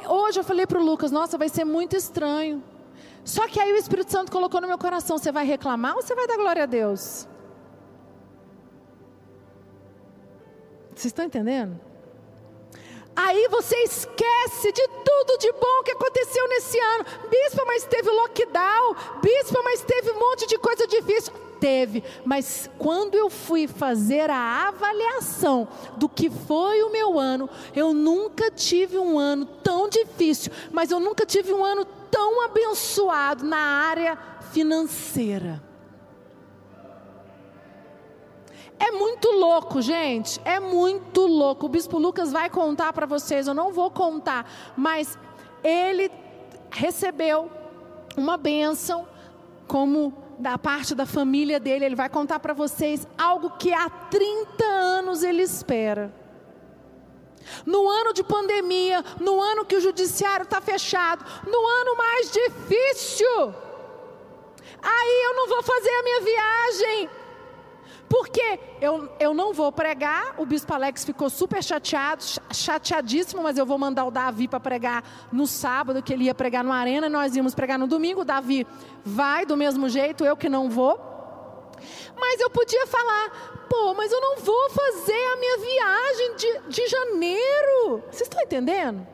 hoje 0.08 0.40
eu 0.40 0.44
falei 0.44 0.66
para 0.66 0.78
o 0.78 0.84
Lucas, 0.84 1.10
nossa, 1.10 1.36
vai 1.36 1.48
ser 1.48 1.64
muito 1.64 1.96
estranho. 1.96 2.62
Só 3.24 3.46
que 3.46 3.60
aí 3.60 3.72
o 3.72 3.76
Espírito 3.76 4.10
Santo 4.10 4.32
colocou 4.32 4.60
no 4.60 4.66
meu 4.66 4.78
coração, 4.78 5.18
você 5.18 5.30
vai 5.30 5.44
reclamar 5.44 5.96
ou 5.96 6.02
você 6.02 6.14
vai 6.14 6.26
dar 6.26 6.36
glória 6.36 6.62
a 6.62 6.66
Deus? 6.66 7.28
Vocês 10.94 11.06
estão 11.06 11.24
entendendo? 11.24 11.80
Aí 13.14 13.46
você 13.48 13.76
esquece 13.82 14.72
de 14.72 14.88
tudo 15.04 15.38
de 15.38 15.52
bom 15.52 15.82
que 15.84 15.92
aconteceu 15.92 16.48
nesse 16.48 16.78
ano. 16.78 17.04
Bispa, 17.28 17.64
mas 17.66 17.84
teve 17.84 18.10
lockdown. 18.10 18.96
Bispa, 19.22 19.60
mas 19.62 19.82
teve 19.82 20.10
um 20.12 20.18
monte 20.18 20.46
de 20.46 20.58
coisa 20.58 20.86
difícil. 20.86 21.32
Teve, 21.60 22.02
mas 22.24 22.68
quando 22.76 23.14
eu 23.14 23.30
fui 23.30 23.68
fazer 23.68 24.28
a 24.28 24.66
avaliação 24.66 25.68
do 25.96 26.08
que 26.08 26.28
foi 26.28 26.82
o 26.82 26.90
meu 26.90 27.20
ano, 27.20 27.48
eu 27.72 27.94
nunca 27.94 28.50
tive 28.50 28.98
um 28.98 29.16
ano 29.16 29.46
tão 29.46 29.88
difícil, 29.88 30.50
mas 30.72 30.90
eu 30.90 30.98
nunca 30.98 31.24
tive 31.24 31.52
um 31.52 31.64
ano 31.64 31.84
tão 32.10 32.44
abençoado 32.44 33.44
na 33.44 33.58
área 33.58 34.18
financeira. 34.50 35.62
É 38.82 38.90
muito 38.90 39.30
louco, 39.30 39.80
gente. 39.80 40.40
É 40.44 40.58
muito 40.58 41.24
louco. 41.24 41.66
O 41.66 41.68
bispo 41.68 41.98
Lucas 41.98 42.32
vai 42.32 42.50
contar 42.50 42.92
para 42.92 43.06
vocês, 43.06 43.46
eu 43.46 43.54
não 43.54 43.72
vou 43.72 43.92
contar, 43.92 44.50
mas 44.76 45.16
ele 45.62 46.10
recebeu 46.68 47.48
uma 48.16 48.36
bênção 48.36 49.06
como 49.68 50.12
da 50.36 50.58
parte 50.58 50.96
da 50.96 51.06
família 51.06 51.60
dele, 51.60 51.84
ele 51.84 51.94
vai 51.94 52.08
contar 52.08 52.40
para 52.40 52.52
vocês 52.52 53.06
algo 53.16 53.50
que 53.50 53.72
há 53.72 53.88
30 53.88 54.64
anos 54.64 55.22
ele 55.22 55.42
espera. 55.42 56.12
No 57.64 57.88
ano 57.88 58.12
de 58.12 58.24
pandemia, 58.24 59.04
no 59.20 59.40
ano 59.40 59.64
que 59.64 59.76
o 59.76 59.80
judiciário 59.80 60.42
está 60.42 60.60
fechado, 60.60 61.24
no 61.48 61.66
ano 61.80 61.96
mais 61.96 62.32
difícil, 62.32 63.54
aí 64.82 65.22
eu 65.26 65.36
não 65.36 65.48
vou 65.48 65.62
fazer 65.62 65.90
a 65.90 66.02
minha 66.02 66.20
viagem, 66.20 67.10
porque 68.12 68.60
eu, 68.78 69.08
eu 69.18 69.32
não 69.32 69.54
vou 69.54 69.72
pregar, 69.72 70.34
o 70.36 70.44
bispo 70.44 70.74
Alex 70.74 71.02
ficou 71.02 71.30
super 71.30 71.64
chateado, 71.64 72.22
chateadíssimo, 72.52 73.42
mas 73.42 73.56
eu 73.56 73.64
vou 73.64 73.78
mandar 73.78 74.04
o 74.04 74.10
Davi 74.10 74.46
para 74.46 74.60
pregar 74.60 75.02
no 75.32 75.46
sábado, 75.46 76.02
que 76.02 76.12
ele 76.12 76.24
ia 76.24 76.34
pregar 76.34 76.62
no 76.62 76.70
Arena, 76.70 77.08
nós 77.08 77.34
íamos 77.34 77.54
pregar 77.54 77.78
no 77.78 77.86
domingo, 77.86 78.20
o 78.20 78.24
Davi 78.24 78.66
vai 79.02 79.46
do 79.46 79.56
mesmo 79.56 79.88
jeito, 79.88 80.26
eu 80.26 80.36
que 80.36 80.50
não 80.50 80.68
vou. 80.68 81.00
Mas 82.14 82.38
eu 82.38 82.50
podia 82.50 82.86
falar, 82.86 83.66
pô, 83.70 83.94
mas 83.94 84.12
eu 84.12 84.20
não 84.20 84.36
vou 84.36 84.68
fazer 84.68 85.24
a 85.32 85.36
minha 85.36 85.56
viagem 85.56 86.36
de, 86.36 86.68
de 86.68 86.86
janeiro. 86.88 88.02
Vocês 88.10 88.28
estão 88.28 88.42
entendendo? 88.42 89.06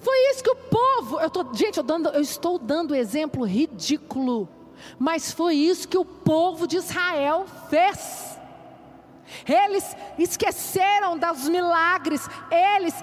Foi 0.00 0.18
isso 0.32 0.44
que 0.44 0.50
o 0.50 0.54
povo, 0.54 1.18
eu 1.18 1.30
tô, 1.30 1.46
gente, 1.54 1.78
eu, 1.78 1.82
dando, 1.82 2.10
eu 2.10 2.20
estou 2.20 2.58
dando 2.58 2.94
exemplo 2.94 3.46
ridículo 3.46 4.46
mas 4.98 5.32
foi 5.32 5.54
isso 5.54 5.88
que 5.88 5.98
o 5.98 6.04
povo 6.04 6.66
de 6.66 6.76
Israel 6.76 7.46
fez. 7.68 8.38
Eles 9.46 9.96
esqueceram 10.18 11.18
dos 11.18 11.48
milagres, 11.48 12.26
eles 12.50 12.94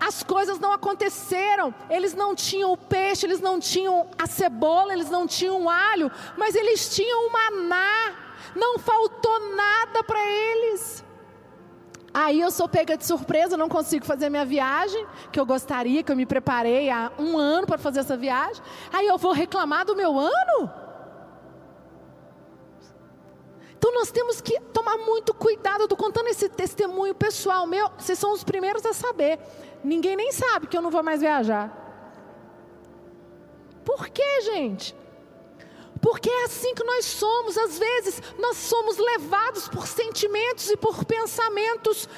as 0.00 0.22
coisas 0.22 0.58
não 0.58 0.70
aconteceram. 0.72 1.74
Eles 1.88 2.14
não 2.14 2.34
tinham 2.34 2.72
o 2.72 2.76
peixe, 2.76 3.24
eles 3.24 3.40
não 3.40 3.58
tinham 3.58 4.06
a 4.18 4.26
cebola, 4.26 4.92
eles 4.92 5.08
não 5.08 5.26
tinham 5.26 5.62
o 5.62 5.70
alho, 5.70 6.10
mas 6.36 6.54
eles 6.54 6.94
tinham 6.94 7.26
o 7.26 7.32
maná. 7.32 8.12
Não 8.54 8.78
faltou 8.78 9.54
nada 9.56 10.04
para 10.04 10.20
eles. 10.20 11.02
Aí 12.12 12.40
eu 12.40 12.50
sou 12.50 12.68
pega 12.68 12.96
de 12.96 13.04
surpresa, 13.04 13.56
não 13.56 13.68
consigo 13.68 14.04
fazer 14.04 14.28
minha 14.28 14.44
viagem, 14.44 15.04
que 15.32 15.40
eu 15.40 15.44
gostaria, 15.44 16.02
que 16.02 16.12
eu 16.12 16.16
me 16.16 16.24
preparei 16.24 16.88
há 16.88 17.10
um 17.18 17.36
ano 17.36 17.66
para 17.66 17.78
fazer 17.78 18.00
essa 18.00 18.16
viagem. 18.16 18.62
Aí 18.92 19.06
eu 19.06 19.18
vou 19.18 19.32
reclamar 19.32 19.84
do 19.84 19.96
meu 19.96 20.16
ano? 20.18 20.83
Então 23.84 23.92
nós 23.96 24.10
temos 24.10 24.40
que 24.40 24.58
tomar 24.72 24.96
muito 24.96 25.34
cuidado. 25.34 25.80
Eu 25.80 25.84
estou 25.84 25.98
contando 25.98 26.28
esse 26.28 26.48
testemunho 26.48 27.14
pessoal 27.14 27.66
meu. 27.66 27.90
Vocês 27.98 28.18
são 28.18 28.32
os 28.32 28.42
primeiros 28.42 28.86
a 28.86 28.94
saber. 28.94 29.38
Ninguém 29.84 30.16
nem 30.16 30.32
sabe 30.32 30.66
que 30.66 30.74
eu 30.74 30.80
não 30.80 30.90
vou 30.90 31.02
mais 31.02 31.20
viajar. 31.20 31.70
Por 33.84 34.08
quê, 34.08 34.40
gente? 34.40 34.96
Porque 36.00 36.30
é 36.30 36.44
assim 36.44 36.74
que 36.74 36.82
nós 36.82 37.04
somos. 37.04 37.58
Às 37.58 37.78
vezes 37.78 38.22
nós 38.38 38.56
somos 38.56 38.96
levados 38.96 39.68
por 39.68 39.86
sentimentos 39.86 40.70
e 40.70 40.78
por 40.78 41.04
pensamentos 41.04 42.08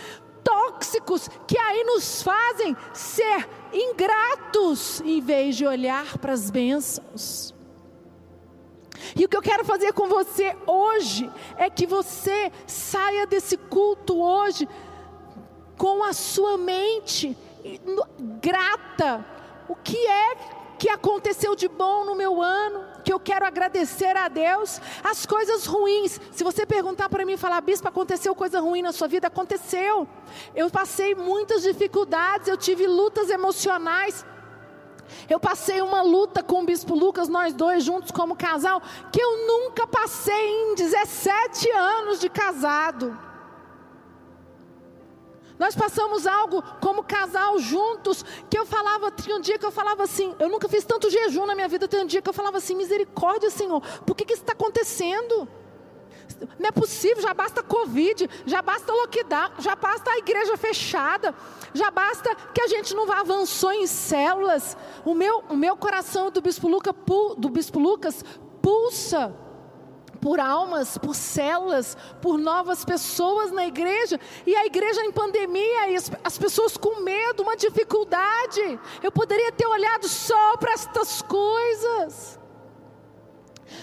tóxicos 0.44 1.29
que 1.48 1.59
aí 1.59 1.83
nos 1.83 2.22
fazem 2.22 2.76
ser 2.92 3.48
ingratos 3.72 5.00
em 5.00 5.20
vez 5.20 5.57
de 5.57 5.66
olhar 5.66 6.16
para 6.18 6.33
as 6.33 6.48
bênçãos. 6.48 7.55
E 9.16 9.24
o 9.24 9.29
que 9.29 9.37
eu 9.37 9.42
quero 9.42 9.64
fazer 9.64 9.94
com 9.94 10.09
você 10.09 10.55
hoje 10.66 11.31
é 11.57 11.70
que 11.70 11.87
você 11.87 12.52
saia 12.66 13.26
desse 13.26 13.57
culto 13.57 14.20
hoje 14.20 14.68
com 15.79 16.05
a 16.05 16.12
sua 16.12 16.59
mente 16.59 17.37
grata. 18.42 19.24
O 19.66 19.74
que 19.74 19.96
é 20.07 20.37
que 20.79 20.90
aconteceu 20.90 21.57
de 21.57 21.66
bom 21.66 22.05
no 22.05 22.14
meu 22.14 22.42
ano? 22.42 22.85
Que 23.02 23.11
eu 23.11 23.18
quero 23.18 23.46
agradecer 23.46 24.14
a 24.14 24.29
Deus. 24.29 24.83
As 25.02 25.24
coisas 25.24 25.64
ruins. 25.64 26.20
Se 26.33 26.44
você 26.44 26.66
perguntar 26.66 27.09
para 27.09 27.24
mim 27.24 27.33
e 27.33 27.38
falar, 27.38 27.62
bispo, 27.62 27.88
aconteceu 27.88 28.35
coisa 28.35 28.61
ruim 28.61 28.83
na 28.83 28.92
sua 28.92 29.09
vida? 29.09 29.29
Aconteceu. 29.29 30.07
Eu 30.55 30.68
passei 30.68 31.14
muitas 31.14 31.62
dificuldades, 31.62 32.48
eu 32.48 32.57
tive 32.59 32.87
lutas 32.87 33.31
emocionais. 33.31 34.26
Eu 35.28 35.40
passei 35.40 35.80
uma 35.80 36.02
luta 36.02 36.42
com 36.42 36.62
o 36.62 36.64
Bispo 36.64 36.94
Lucas, 36.94 37.28
nós 37.28 37.54
dois 37.54 37.84
juntos 37.84 38.10
como 38.10 38.36
casal, 38.36 38.80
que 39.12 39.20
eu 39.20 39.46
nunca 39.46 39.86
passei 39.86 40.48
em 40.48 40.74
17 40.74 41.70
anos 41.70 42.20
de 42.20 42.28
casado. 42.28 43.18
Nós 45.58 45.74
passamos 45.74 46.26
algo 46.26 46.62
como 46.80 47.02
casal 47.02 47.58
juntos, 47.58 48.24
que 48.50 48.58
eu 48.58 48.66
falava, 48.66 49.10
tinha 49.10 49.36
um 49.36 49.40
dia 49.40 49.58
que 49.58 49.64
eu 49.64 49.72
falava 49.72 50.02
assim, 50.02 50.34
eu 50.38 50.48
nunca 50.48 50.68
fiz 50.68 50.84
tanto 50.84 51.10
jejum 51.10 51.46
na 51.46 51.54
minha 51.54 51.68
vida, 51.68 51.88
tem 51.88 52.02
um 52.02 52.06
dia 52.06 52.20
que 52.20 52.28
eu 52.28 52.34
falava 52.34 52.58
assim, 52.58 52.74
misericórdia, 52.74 53.50
Senhor, 53.50 53.80
por 54.04 54.14
que, 54.14 54.24
que 54.24 54.34
isso 54.34 54.42
está 54.42 54.52
acontecendo? 54.52 55.48
Não 56.59 56.68
é 56.68 56.72
possível, 56.72 57.22
já 57.22 57.33
basta 57.33 57.62
Covid, 57.62 58.29
já 58.44 58.61
basta 58.61 58.92
lockdown, 58.92 59.53
já 59.59 59.75
basta 59.75 60.11
a 60.11 60.18
igreja 60.18 60.57
fechada, 60.57 61.35
já 61.72 61.90
basta 61.90 62.35
que 62.53 62.61
a 62.61 62.68
gente 62.68 62.94
não 62.94 63.11
avançou 63.11 63.72
em 63.72 63.87
células. 63.87 64.77
O 65.05 65.14
meu, 65.14 65.44
o 65.49 65.57
meu 65.57 65.77
coração 65.77 66.31
do 66.31 66.40
Bispo, 66.40 66.68
Luca, 66.68 66.94
do 67.38 67.49
Bispo 67.49 67.79
Lucas 67.79 68.22
pulsa 68.61 69.35
por 70.20 70.40
almas, 70.40 70.99
por 70.99 71.14
células, 71.14 71.96
por 72.20 72.37
novas 72.37 72.85
pessoas 72.85 73.53
na 73.53 73.66
igreja, 73.66 74.18
e 74.44 74.57
a 74.57 74.66
igreja 74.66 75.01
em 75.03 75.12
pandemia, 75.12 75.90
e 75.90 75.94
as, 75.96 76.11
as 76.25 76.37
pessoas 76.37 76.77
com 76.77 77.01
medo, 77.03 77.42
uma 77.42 77.57
dificuldade. 77.57 78.81
Eu 79.03 79.12
poderia 79.12 79.53
ter 79.53 79.66
olhado 79.66 80.09
só 80.09 80.57
para 80.57 80.72
estas 80.72 81.22
coisas, 81.22 82.40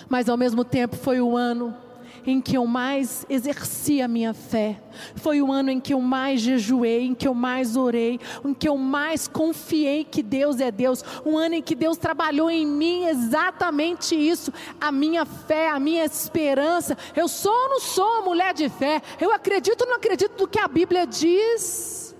mas 0.09 0.27
ao 0.27 0.35
mesmo 0.35 0.65
tempo 0.65 0.97
foi 0.97 1.21
o 1.21 1.37
ano 1.37 1.75
em 2.25 2.41
que 2.41 2.57
eu 2.57 2.65
mais 2.65 3.25
exerci 3.29 4.01
a 4.01 4.07
minha 4.07 4.33
fé. 4.33 4.79
Foi 5.15 5.41
o 5.41 5.51
ano 5.51 5.69
em 5.69 5.79
que 5.79 5.93
eu 5.93 6.01
mais 6.01 6.41
jejuei, 6.41 7.05
em 7.05 7.13
que 7.13 7.27
eu 7.27 7.33
mais 7.33 7.75
orei, 7.75 8.19
em 8.45 8.53
que 8.53 8.67
eu 8.67 8.77
mais 8.77 9.27
confiei 9.27 10.03
que 10.03 10.23
Deus 10.23 10.59
é 10.59 10.71
Deus. 10.71 11.03
Um 11.25 11.37
ano 11.37 11.55
em 11.55 11.61
que 11.61 11.75
Deus 11.75 11.97
trabalhou 11.97 12.49
em 12.49 12.65
mim 12.65 13.05
exatamente 13.05 14.15
isso, 14.15 14.53
a 14.79 14.91
minha 14.91 15.25
fé, 15.25 15.69
a 15.69 15.79
minha 15.79 16.05
esperança. 16.05 16.97
Eu 17.15 17.27
sou 17.27 17.53
ou 17.53 17.69
não 17.69 17.79
sou 17.79 18.25
mulher 18.25 18.53
de 18.53 18.69
fé? 18.69 19.01
Eu 19.19 19.31
acredito 19.31 19.81
ou 19.81 19.87
não 19.87 19.97
acredito 19.97 20.39
no 20.39 20.47
que 20.47 20.59
a 20.59 20.67
Bíblia 20.67 21.05
diz? 21.05 22.15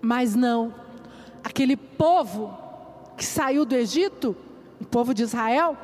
Mas 0.00 0.34
não. 0.34 0.74
Aquele 1.42 1.76
povo 1.76 2.56
que 3.16 3.24
saiu 3.24 3.64
do 3.64 3.74
Egito, 3.74 4.36
o 4.80 4.84
povo 4.84 5.14
de 5.14 5.22
Israel, 5.22 5.76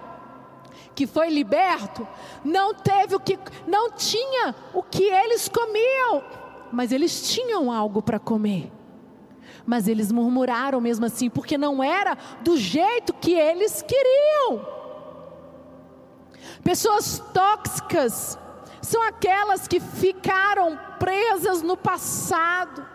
que 0.95 1.07
foi 1.07 1.31
liberto, 1.31 2.07
não 2.45 2.75
teve 2.75 3.15
o 3.15 3.21
que, 3.21 3.39
não 3.67 3.91
tinha 3.93 4.55
o 4.75 4.83
que 4.83 5.05
eles 5.05 5.49
comiam, 5.49 6.23
mas 6.71 6.93
eles 6.93 7.31
tinham 7.31 7.71
algo 7.73 8.03
para 8.03 8.19
comer. 8.19 8.71
Mas 9.65 9.87
eles 9.87 10.11
murmuraram 10.11 10.81
mesmo 10.81 11.07
assim, 11.07 11.31
porque 11.31 11.57
não 11.57 11.83
era 11.83 12.17
do 12.43 12.57
jeito 12.57 13.13
que 13.15 13.33
eles 13.33 13.83
queriam. 13.83 14.67
Pessoas 16.65 17.23
tóxicas 17.33 18.39
são 18.81 19.03
aquelas 19.03 19.69
que 19.69 19.79
ficaram 19.79 20.79
presas 20.99 21.63
no 21.63 21.77
passado 21.77 22.92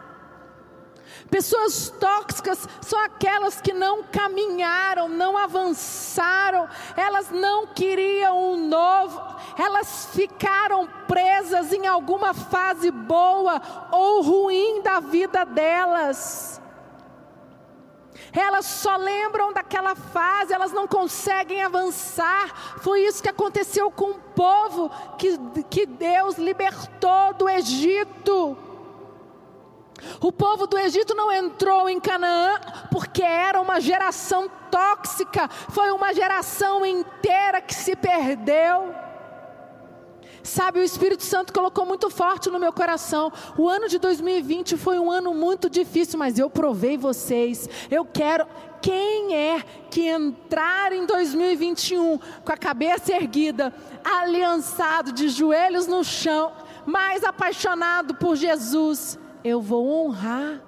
Pessoas 1.29 1.89
tóxicas 1.99 2.67
são 2.81 2.99
aquelas 2.99 3.59
que 3.59 3.73
não 3.73 4.03
caminharam, 4.03 5.09
não 5.09 5.37
avançaram, 5.37 6.67
elas 6.95 7.29
não 7.29 7.67
queriam 7.67 8.53
um 8.53 8.67
novo, 8.67 9.21
elas 9.57 10.07
ficaram 10.13 10.87
presas 11.07 11.73
em 11.73 11.85
alguma 11.85 12.33
fase 12.33 12.91
boa 12.91 13.61
ou 13.91 14.21
ruim 14.21 14.81
da 14.81 14.99
vida 14.99 15.45
delas. 15.45 16.61
Elas 18.33 18.65
só 18.65 18.95
lembram 18.95 19.53
daquela 19.53 19.95
fase, 19.95 20.53
elas 20.53 20.71
não 20.71 20.87
conseguem 20.87 21.63
avançar. 21.63 22.79
Foi 22.81 23.01
isso 23.01 23.21
que 23.21 23.29
aconteceu 23.29 23.89
com 23.89 24.11
o 24.11 24.19
povo 24.35 24.91
que, 25.17 25.37
que 25.69 25.85
Deus 25.85 26.37
libertou 26.37 27.33
do 27.33 27.49
Egito. 27.49 28.57
O 30.21 30.31
povo 30.31 30.67
do 30.67 30.77
Egito 30.77 31.13
não 31.15 31.31
entrou 31.31 31.89
em 31.89 31.99
Canaã 31.99 32.59
porque 32.91 33.23
era 33.23 33.61
uma 33.61 33.79
geração 33.79 34.49
tóxica, 34.71 35.49
foi 35.69 35.91
uma 35.91 36.13
geração 36.13 36.85
inteira 36.85 37.61
que 37.61 37.73
se 37.73 37.95
perdeu. 37.95 38.95
Sabe, 40.47 40.79
o 40.79 40.83
Espírito 40.83 41.23
Santo 41.23 41.51
colocou 41.51 41.85
muito 41.85 42.09
forte 42.09 42.49
no 42.49 42.57
meu 42.57 42.71
coração. 42.71 43.33
O 43.57 43.67
ano 43.67 43.89
de 43.89 43.99
2020 43.99 44.77
foi 44.77 44.97
um 44.97 45.11
ano 45.11 45.33
muito 45.33 45.69
difícil, 45.69 46.17
mas 46.17 46.39
eu 46.39 46.49
provei 46.49 46.97
vocês. 46.97 47.69
Eu 47.91 48.05
quero. 48.05 48.47
Quem 48.81 49.35
é 49.35 49.61
que 49.91 50.07
entrar 50.07 50.93
em 50.93 51.05
2021 51.05 52.17
com 52.45 52.51
a 52.53 52.55
cabeça 52.55 53.11
erguida, 53.13 53.73
aliançado, 54.05 55.11
de 55.11 55.27
joelhos 55.27 55.85
no 55.85 56.01
chão, 56.01 56.53
mais 56.85 57.25
apaixonado 57.25 58.15
por 58.15 58.37
Jesus? 58.37 59.19
Eu 59.47 59.61
vou 59.61 59.87
honrar, 59.87 60.61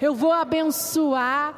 eu 0.00 0.14
vou 0.14 0.30
abençoar. 0.30 1.52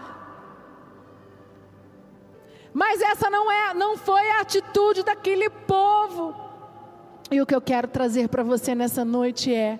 Mas 2.72 3.02
essa 3.02 3.28
não 3.28 3.52
é, 3.52 3.74
não 3.74 3.98
foi 3.98 4.30
a 4.30 4.40
atitude 4.40 5.02
daquele 5.02 5.50
povo. 5.50 6.34
E 7.30 7.42
o 7.42 7.46
que 7.46 7.54
eu 7.54 7.60
quero 7.60 7.88
trazer 7.88 8.28
para 8.28 8.42
você 8.42 8.74
nessa 8.74 9.04
noite 9.04 9.52
é: 9.52 9.78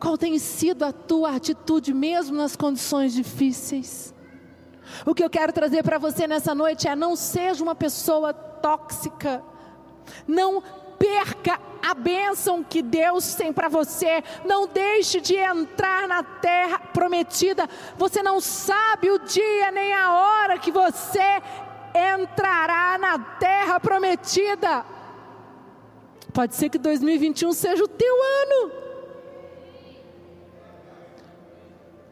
qual 0.00 0.18
tem 0.18 0.36
sido 0.38 0.84
a 0.84 0.92
tua 0.92 1.36
atitude 1.36 1.94
mesmo 1.94 2.36
nas 2.36 2.56
condições 2.56 3.12
difíceis? 3.12 4.12
O 5.06 5.14
que 5.14 5.22
eu 5.22 5.30
quero 5.30 5.52
trazer 5.52 5.84
para 5.84 5.96
você 5.96 6.26
nessa 6.26 6.56
noite 6.56 6.88
é: 6.88 6.96
não 6.96 7.14
seja 7.14 7.62
uma 7.62 7.76
pessoa 7.76 8.34
tóxica, 8.34 9.44
não 10.26 10.60
perca 10.98 11.58
a 11.82 11.94
bênção 11.94 12.62
que 12.62 12.82
Deus 12.82 13.34
tem 13.34 13.52
para 13.52 13.68
você, 13.68 14.22
não 14.44 14.66
deixe 14.66 15.20
de 15.20 15.36
entrar 15.36 16.08
na 16.08 16.22
terra 16.22 16.78
prometida, 16.78 17.68
você 17.96 18.22
não 18.22 18.40
sabe 18.40 19.10
o 19.10 19.18
dia 19.20 19.70
nem 19.70 19.94
a 19.94 20.12
hora 20.12 20.58
que 20.58 20.70
você 20.70 21.40
entrará 21.94 22.98
na 22.98 23.18
terra 23.18 23.80
prometida. 23.80 24.84
Pode 26.32 26.54
ser 26.54 26.68
que 26.68 26.78
2021 26.78 27.52
seja 27.52 27.82
o 27.82 27.88
teu 27.88 28.14
ano. 28.14 28.72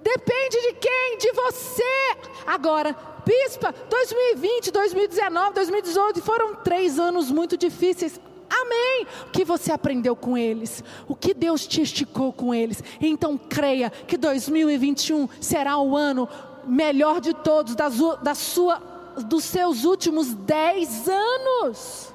Depende 0.03 0.61
de 0.63 0.73
quem? 0.75 1.19
De 1.19 1.33
você. 1.33 2.17
Agora, 2.47 2.97
bispa, 3.25 3.75
2020, 3.91 4.71
2019, 4.71 5.55
2018 5.55 6.23
foram 6.23 6.55
três 6.55 6.99
anos 6.99 7.31
muito 7.31 7.57
difíceis. 7.57 8.21
Amém. 8.67 9.07
O 9.27 9.31
que 9.31 9.45
você 9.45 9.71
aprendeu 9.71 10.17
com 10.17 10.37
eles? 10.37 10.83
O 11.07 11.15
que 11.15 11.33
Deus 11.33 11.67
te 11.67 11.83
esticou 11.83 12.33
com 12.33 12.53
eles? 12.53 12.83
Então 13.01 13.39
creia 13.39 13.91
que 13.91 14.17
2021 14.17 15.29
será 15.41 15.79
o 15.79 15.97
ano 15.97 16.29
melhor 16.67 17.21
de 17.21 17.33
todos, 17.33 17.77
da, 17.77 17.89
da 18.23 18.35
sua, 18.35 18.83
dos 19.27 19.45
seus 19.45 19.85
últimos 19.85 20.35
dez 20.35 21.09
anos. 21.09 22.13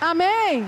Amém. 0.00 0.64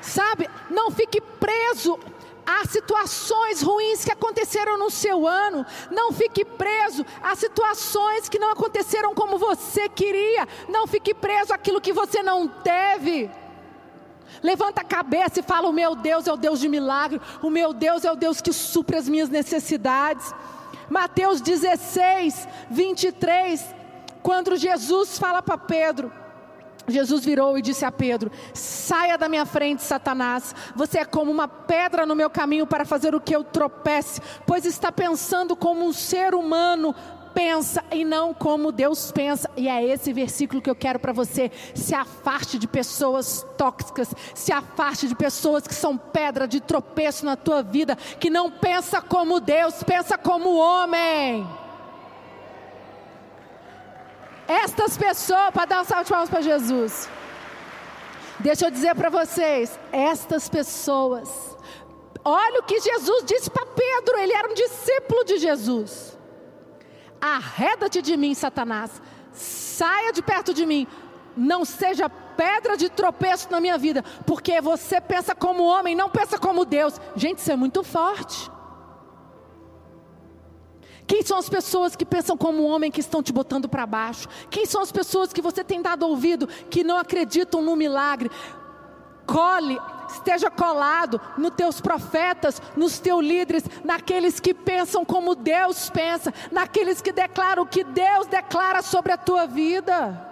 Sabe, 0.00 0.48
não 0.70 0.90
fique 0.90 1.20
preso 1.20 1.98
a 2.46 2.64
situações 2.66 3.60
ruins 3.60 4.04
que 4.04 4.12
aconteceram 4.12 4.78
no 4.78 4.90
seu 4.90 5.26
ano. 5.26 5.66
Não 5.90 6.12
fique 6.12 6.44
preso 6.44 7.04
a 7.22 7.34
situações 7.34 8.28
que 8.28 8.38
não 8.38 8.50
aconteceram 8.50 9.14
como 9.14 9.38
você 9.38 9.88
queria. 9.88 10.46
Não 10.68 10.86
fique 10.86 11.12
preso 11.12 11.52
àquilo 11.52 11.80
que 11.80 11.92
você 11.92 12.22
não 12.22 12.46
teve. 12.46 13.30
Levanta 14.42 14.82
a 14.82 14.84
cabeça 14.84 15.40
e 15.40 15.42
fala: 15.42 15.68
O 15.68 15.72
meu 15.72 15.96
Deus 15.96 16.26
é 16.26 16.32
o 16.32 16.36
Deus 16.36 16.60
de 16.60 16.68
milagre. 16.68 17.20
O 17.42 17.50
meu 17.50 17.72
Deus 17.72 18.04
é 18.04 18.12
o 18.12 18.16
Deus 18.16 18.40
que 18.40 18.52
supre 18.52 18.96
as 18.96 19.08
minhas 19.08 19.28
necessidades. 19.28 20.32
Mateus 20.88 21.40
16, 21.40 22.46
23 22.70 23.76
quando 24.26 24.56
Jesus 24.56 25.20
fala 25.20 25.40
para 25.40 25.56
Pedro, 25.56 26.12
Jesus 26.88 27.24
virou 27.24 27.58
e 27.58 27.62
disse 27.62 27.84
a 27.84 27.92
Pedro: 27.92 28.30
Saia 28.54 29.16
da 29.16 29.28
minha 29.28 29.46
frente, 29.46 29.82
Satanás. 29.82 30.54
Você 30.74 30.98
é 30.98 31.04
como 31.04 31.30
uma 31.30 31.48
pedra 31.48 32.06
no 32.06 32.14
meu 32.14 32.30
caminho 32.30 32.66
para 32.66 32.84
fazer 32.84 33.14
o 33.14 33.20
que 33.20 33.34
eu 33.34 33.44
tropece, 33.44 34.20
pois 34.46 34.64
está 34.64 34.90
pensando 34.92 35.56
como 35.56 35.84
um 35.84 35.92
ser 35.92 36.34
humano 36.34 36.94
pensa 37.36 37.84
e 37.92 38.02
não 38.02 38.32
como 38.32 38.72
Deus 38.72 39.12
pensa. 39.12 39.50
E 39.58 39.68
é 39.68 39.84
esse 39.84 40.10
versículo 40.10 40.62
que 40.62 40.70
eu 40.70 40.74
quero 40.74 40.98
para 40.98 41.12
você. 41.12 41.52
Se 41.74 41.94
afaste 41.94 42.58
de 42.58 42.66
pessoas 42.66 43.46
tóxicas, 43.58 44.08
se 44.34 44.50
afaste 44.52 45.06
de 45.06 45.14
pessoas 45.14 45.66
que 45.66 45.74
são 45.74 45.98
pedra 45.98 46.48
de 46.48 46.60
tropeço 46.60 47.26
na 47.26 47.36
tua 47.36 47.62
vida, 47.62 47.94
que 48.18 48.30
não 48.30 48.50
pensa 48.50 49.02
como 49.02 49.38
Deus, 49.38 49.82
pensa 49.82 50.16
como 50.16 50.56
homem. 50.56 51.46
Estas 54.48 54.96
pessoas, 54.96 55.50
para 55.52 55.64
dar 55.64 55.82
um 55.82 55.84
salve 55.84 56.04
de 56.04 56.10
palmas 56.10 56.30
para 56.30 56.40
Jesus. 56.40 57.08
Deixa 58.38 58.66
eu 58.66 58.70
dizer 58.70 58.94
para 58.94 59.08
vocês, 59.08 59.78
estas 59.90 60.48
pessoas, 60.48 61.56
olha 62.24 62.60
o 62.60 62.62
que 62.62 62.78
Jesus 62.80 63.24
disse 63.24 63.50
para 63.50 63.66
Pedro, 63.66 64.18
ele 64.18 64.32
era 64.32 64.48
um 64.48 64.54
discípulo 64.54 65.24
de 65.24 65.38
Jesus. 65.38 66.16
Arreda-te 67.20 68.02
de 68.02 68.16
mim, 68.16 68.34
Satanás, 68.34 69.00
saia 69.32 70.12
de 70.12 70.22
perto 70.22 70.52
de 70.52 70.66
mim, 70.66 70.86
não 71.36 71.64
seja 71.64 72.08
pedra 72.08 72.76
de 72.76 72.90
tropeço 72.90 73.50
na 73.50 73.60
minha 73.60 73.78
vida, 73.78 74.04
porque 74.26 74.60
você 74.60 75.00
pensa 75.00 75.34
como 75.34 75.64
homem, 75.64 75.94
não 75.94 76.10
pensa 76.10 76.38
como 76.38 76.64
Deus. 76.64 77.00
Gente, 77.16 77.38
isso 77.38 77.50
é 77.50 77.56
muito 77.56 77.82
forte. 77.82 78.50
Quem 81.06 81.22
são 81.22 81.38
as 81.38 81.48
pessoas 81.48 81.94
que 81.94 82.04
pensam 82.04 82.36
como 82.36 82.62
um 82.62 82.66
homem 82.66 82.90
que 82.90 83.00
estão 83.00 83.22
te 83.22 83.32
botando 83.32 83.68
para 83.68 83.86
baixo? 83.86 84.28
Quem 84.50 84.66
são 84.66 84.82
as 84.82 84.90
pessoas 84.90 85.32
que 85.32 85.40
você 85.40 85.62
tem 85.62 85.80
dado 85.80 86.06
ouvido 86.06 86.48
que 86.68 86.82
não 86.82 86.96
acreditam 86.96 87.62
no 87.62 87.76
milagre? 87.76 88.30
Cole, 89.24 89.78
esteja 90.08 90.50
colado 90.50 91.20
nos 91.36 91.54
teus 91.54 91.80
profetas, 91.80 92.60
nos 92.76 92.98
teus 92.98 93.24
líderes, 93.24 93.64
naqueles 93.84 94.40
que 94.40 94.52
pensam 94.52 95.04
como 95.04 95.34
Deus 95.34 95.90
pensa, 95.90 96.32
naqueles 96.50 97.00
que 97.00 97.12
declaram 97.12 97.62
o 97.62 97.66
que 97.66 97.84
Deus 97.84 98.26
declara 98.26 98.82
sobre 98.82 99.12
a 99.12 99.16
tua 99.16 99.46
vida. 99.46 100.26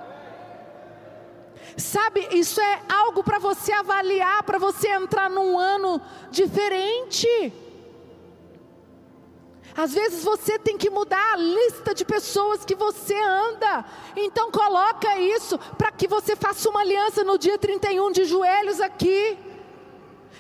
Sabe, 1.76 2.28
isso 2.30 2.60
é 2.60 2.82
algo 2.88 3.24
para 3.24 3.38
você 3.38 3.72
avaliar, 3.72 4.42
para 4.44 4.58
você 4.58 4.88
entrar 4.88 5.28
num 5.28 5.58
ano 5.58 6.00
diferente. 6.30 7.52
Às 9.76 9.92
vezes 9.92 10.22
você 10.22 10.58
tem 10.58 10.78
que 10.78 10.88
mudar 10.88 11.32
a 11.32 11.36
lista 11.36 11.92
de 11.94 12.04
pessoas 12.04 12.64
que 12.64 12.76
você 12.76 13.14
anda. 13.14 13.84
Então 14.16 14.50
coloca 14.50 15.18
isso 15.18 15.58
para 15.76 15.90
que 15.90 16.06
você 16.06 16.36
faça 16.36 16.68
uma 16.70 16.80
aliança 16.80 17.24
no 17.24 17.36
dia 17.36 17.58
31 17.58 18.12
de 18.12 18.24
joelhos 18.24 18.80
aqui. 18.80 19.36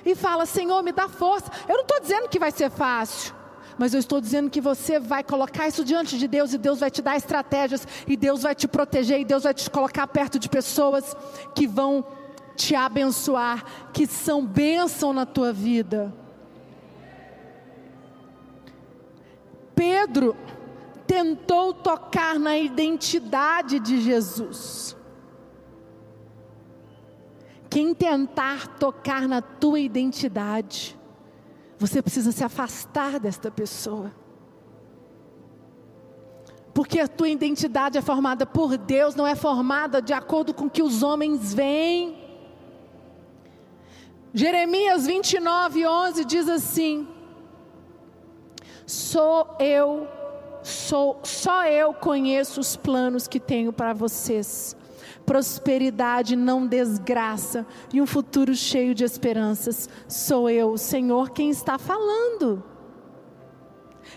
E 0.06 0.14
fala: 0.14 0.46
"Senhor, 0.46 0.82
me 0.82 0.92
dá 0.92 1.08
força". 1.08 1.50
Eu 1.68 1.76
não 1.76 1.82
estou 1.82 2.00
dizendo 2.00 2.28
que 2.28 2.38
vai 2.38 2.52
ser 2.52 2.70
fácil. 2.70 3.34
Mas 3.76 3.92
eu 3.92 3.98
estou 3.98 4.20
dizendo 4.20 4.48
que 4.48 4.60
você 4.60 5.00
vai 5.00 5.24
colocar 5.24 5.66
isso 5.66 5.84
diante 5.84 6.16
de 6.16 6.28
Deus 6.28 6.52
e 6.52 6.58
Deus 6.58 6.78
vai 6.78 6.90
te 6.90 7.02
dar 7.02 7.16
estratégias 7.16 7.86
e 8.06 8.16
Deus 8.16 8.42
vai 8.42 8.54
te 8.54 8.68
proteger 8.68 9.18
e 9.18 9.24
Deus 9.24 9.42
vai 9.42 9.52
te 9.52 9.68
colocar 9.68 10.06
perto 10.06 10.38
de 10.38 10.48
pessoas 10.48 11.16
que 11.56 11.66
vão 11.66 12.06
te 12.54 12.76
abençoar, 12.76 13.64
que 13.92 14.06
são 14.06 14.46
bênção 14.46 15.12
na 15.12 15.26
tua 15.26 15.52
vida. 15.52 16.14
Pedro 19.74 20.36
tentou 21.06 21.72
tocar 21.74 22.38
na 22.38 22.56
identidade 22.56 23.78
de 23.78 24.00
Jesus. 24.00 24.96
Quem 27.68 27.92
tentar 27.92 28.78
tocar 28.78 29.26
na 29.26 29.42
tua 29.42 29.80
identidade, 29.80 30.96
você 31.78 32.00
precisa 32.00 32.30
se 32.30 32.44
afastar 32.44 33.18
desta 33.18 33.50
pessoa. 33.50 34.12
Porque 36.72 36.98
a 36.98 37.06
tua 37.06 37.28
identidade 37.28 37.98
é 37.98 38.02
formada 38.02 38.44
por 38.44 38.76
Deus, 38.76 39.14
não 39.14 39.26
é 39.26 39.34
formada 39.34 40.02
de 40.02 40.12
acordo 40.12 40.52
com 40.52 40.66
o 40.66 40.70
que 40.70 40.82
os 40.82 41.02
homens 41.02 41.54
veem. 41.54 42.16
Jeremias 44.32 45.06
29, 45.06 45.86
11 45.86 46.24
diz 46.24 46.48
assim: 46.48 47.06
Sou 48.86 49.56
eu, 49.58 50.06
sou 50.62 51.20
só 51.22 51.64
eu 51.66 51.94
conheço 51.94 52.60
os 52.60 52.76
planos 52.76 53.26
que 53.26 53.40
tenho 53.40 53.72
para 53.72 53.92
vocês. 53.92 54.76
Prosperidade, 55.24 56.36
não 56.36 56.66
desgraça, 56.66 57.66
e 57.92 58.00
um 58.00 58.06
futuro 58.06 58.54
cheio 58.54 58.94
de 58.94 59.04
esperanças. 59.04 59.88
Sou 60.06 60.50
eu, 60.50 60.72
o 60.72 60.78
Senhor, 60.78 61.30
quem 61.30 61.48
está 61.48 61.78
falando. 61.78 62.62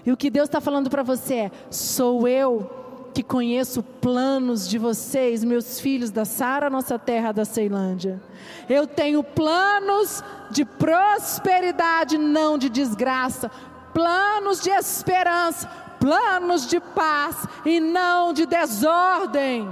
E 0.05 0.11
o 0.11 0.17
que 0.17 0.29
Deus 0.29 0.47
está 0.47 0.59
falando 0.59 0.89
para 0.89 1.03
você 1.03 1.35
é: 1.35 1.51
sou 1.69 2.27
eu 2.27 2.69
que 3.13 3.23
conheço 3.23 3.81
planos 3.81 4.69
de 4.69 4.77
vocês, 4.77 5.43
meus 5.43 5.79
filhos 5.79 6.11
da 6.11 6.23
Sara, 6.23 6.69
nossa 6.69 6.99
terra 6.99 7.31
da 7.31 7.45
Ceilândia. 7.45 8.21
Eu 8.69 8.85
tenho 8.85 9.23
planos 9.23 10.23
de 10.51 10.63
prosperidade, 10.63 12.15
não 12.15 12.59
de 12.59 12.69
desgraça, 12.69 13.49
planos 13.93 14.59
de 14.59 14.69
esperança, 14.69 15.67
planos 15.99 16.67
de 16.67 16.79
paz 16.79 17.35
e 17.65 17.79
não 17.79 18.33
de 18.33 18.45
desordem. 18.45 19.69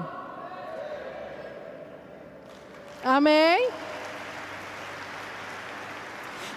Amém? 3.04 3.70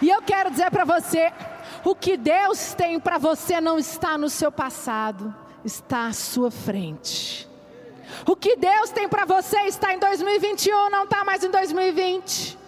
E 0.00 0.08
eu 0.08 0.22
quero 0.22 0.50
dizer 0.50 0.70
para 0.70 0.84
você: 0.84 1.32
o 1.84 1.94
que 1.94 2.16
Deus 2.16 2.72
tem 2.74 2.98
para 2.98 3.18
você 3.18 3.60
não 3.60 3.78
está 3.78 4.16
no 4.16 4.28
seu 4.28 4.50
passado, 4.50 5.34
está 5.64 6.06
à 6.06 6.12
sua 6.12 6.50
frente. 6.50 7.48
O 8.26 8.34
que 8.34 8.56
Deus 8.56 8.90
tem 8.90 9.08
para 9.08 9.24
você 9.24 9.58
está 9.62 9.92
em 9.92 9.98
2021, 9.98 10.90
não 10.90 11.04
está 11.04 11.24
mais 11.24 11.44
em 11.44 11.50
2020. 11.50 12.58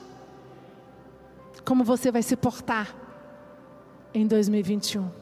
Como 1.64 1.84
você 1.84 2.10
vai 2.10 2.22
se 2.22 2.36
portar 2.36 2.99
em 4.12 4.26
2021? 4.26 5.20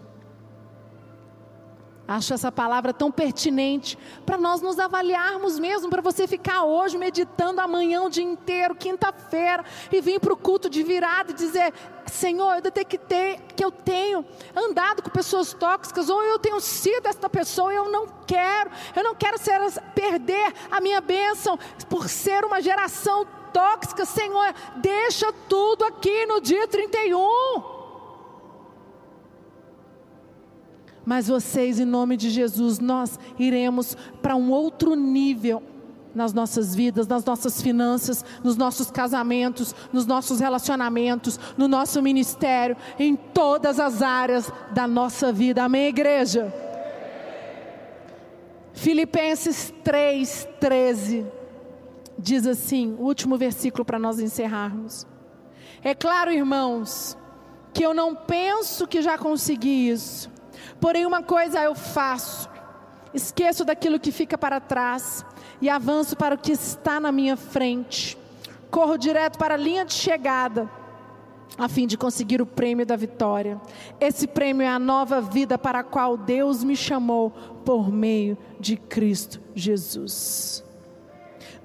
Acho 2.11 2.33
essa 2.33 2.51
palavra 2.51 2.95
tão 2.95 3.13
pertinente 3.13 3.99
para 4.25 4.39
nós 4.39 4.63
nos 4.63 4.79
avaliarmos 4.79 5.59
mesmo, 5.59 5.91
para 5.91 6.01
você 6.01 6.27
ficar 6.27 6.63
hoje 6.65 6.97
meditando 6.97 7.61
amanhã 7.61 8.01
o 8.01 8.09
dia 8.09 8.25
inteiro, 8.25 8.75
quinta-feira, 8.75 9.63
e 9.93 10.01
vir 10.01 10.19
para 10.19 10.33
o 10.33 10.37
culto 10.37 10.71
de 10.71 10.83
virada 10.83 11.33
e 11.33 11.35
dizer: 11.35 11.71
Senhor, 12.07 12.55
eu 12.55 12.63
detectei 12.63 13.39
que 13.55 13.63
eu 13.63 13.71
tenho 13.71 14.25
andado 14.57 15.03
com 15.03 15.11
pessoas 15.11 15.53
tóxicas, 15.53 16.09
ou 16.09 16.23
eu 16.23 16.39
tenho 16.39 16.59
sido 16.61 17.07
esta 17.07 17.29
pessoa, 17.29 17.75
eu 17.75 17.91
não 17.91 18.07
quero, 18.27 18.71
eu 18.97 19.05
não 19.05 19.15
quero 19.15 19.37
ser, 19.37 19.61
perder 19.95 20.55
a 20.71 20.81
minha 20.81 21.03
bênção 21.03 21.59
por 21.91 22.09
ser 22.09 22.43
uma 22.43 22.63
geração 22.63 23.27
tóxica, 23.53 24.07
Senhor, 24.07 24.55
deixa 24.77 25.31
tudo 25.47 25.85
aqui 25.85 26.25
no 26.25 26.41
dia 26.41 26.67
31. 26.67 27.78
Mas 31.09 31.27
vocês, 31.27 31.81
em 31.81 31.87
nome 31.87 32.19
de 32.19 32.29
Jesus, 32.29 32.79
nós 32.79 33.19
iremos 33.39 33.97
para 34.21 34.37
um 34.37 34.51
outro 34.51 34.95
nível 34.95 35.63
nas 36.15 36.35
nossas 36.35 36.75
vidas, 36.75 37.09
nas 37.09 37.25
nossas 37.25 37.63
finanças, 37.63 38.23
nos 38.45 38.59
nossos 38.59 38.91
casamentos, 38.91 39.75
nos 39.91 40.05
nossos 40.05 40.39
relacionamentos, 40.39 41.41
no 41.57 41.67
nosso 41.67 42.03
ministério, 42.03 42.77
em 42.99 43.17
todas 43.17 43.81
as 43.81 44.03
áreas 44.03 44.53
da 44.75 44.87
nossa 44.87 45.33
vida. 45.33 45.65
Amém, 45.65 45.87
igreja? 45.87 46.55
Filipenses 48.75 49.73
3, 49.83 50.47
13 50.61 51.27
diz 52.19 52.47
assim, 52.47 52.95
o 52.99 53.05
último 53.05 53.39
versículo 53.39 53.83
para 53.83 53.99
nós 53.99 54.21
encerrarmos. 54.21 55.07
É 55.83 55.95
claro, 55.95 56.31
irmãos, 56.31 57.17
que 57.73 57.83
eu 57.83 57.95
não 57.95 58.15
penso 58.15 58.87
que 58.87 59.01
já 59.01 59.17
consegui 59.17 59.89
isso 59.89 60.37
Porém, 60.81 61.07
uma 61.07 61.23
coisa 61.23 61.63
eu 61.63 61.75
faço: 61.75 62.49
esqueço 63.13 63.65
daquilo 63.65 63.99
que 63.99 64.13
fica 64.13 64.37
para 64.37 64.61
trás 64.61 65.25
e 65.61 65.69
avanço 65.69 66.17
para 66.17 66.35
o 66.35 66.39
que 66.39 66.53
está 66.53 67.01
na 67.01 67.13
minha 67.13 67.37
frente. 67.37 68.17
Corro 68.71 68.99
direto 68.99 69.39
para 69.39 69.55
a 69.55 69.57
linha 69.57 69.85
de 69.85 69.95
chegada, 69.95 70.71
a 71.57 71.69
fim 71.69 71.87
de 71.87 71.97
conseguir 71.97 72.43
o 72.43 72.47
prêmio 72.47 72.85
da 72.85 72.97
vitória. 72.97 73.61
Esse 73.99 74.27
prêmio 74.27 74.63
é 74.63 74.69
a 74.69 74.79
nova 74.79 75.21
vida 75.21 75.57
para 75.57 75.81
a 75.81 75.85
qual 75.85 76.17
Deus 76.17 76.63
me 76.63 76.77
chamou 76.77 77.31
por 77.65 77.91
meio 77.91 78.37
de 78.61 78.77
Cristo 78.77 79.41
Jesus. 79.55 80.68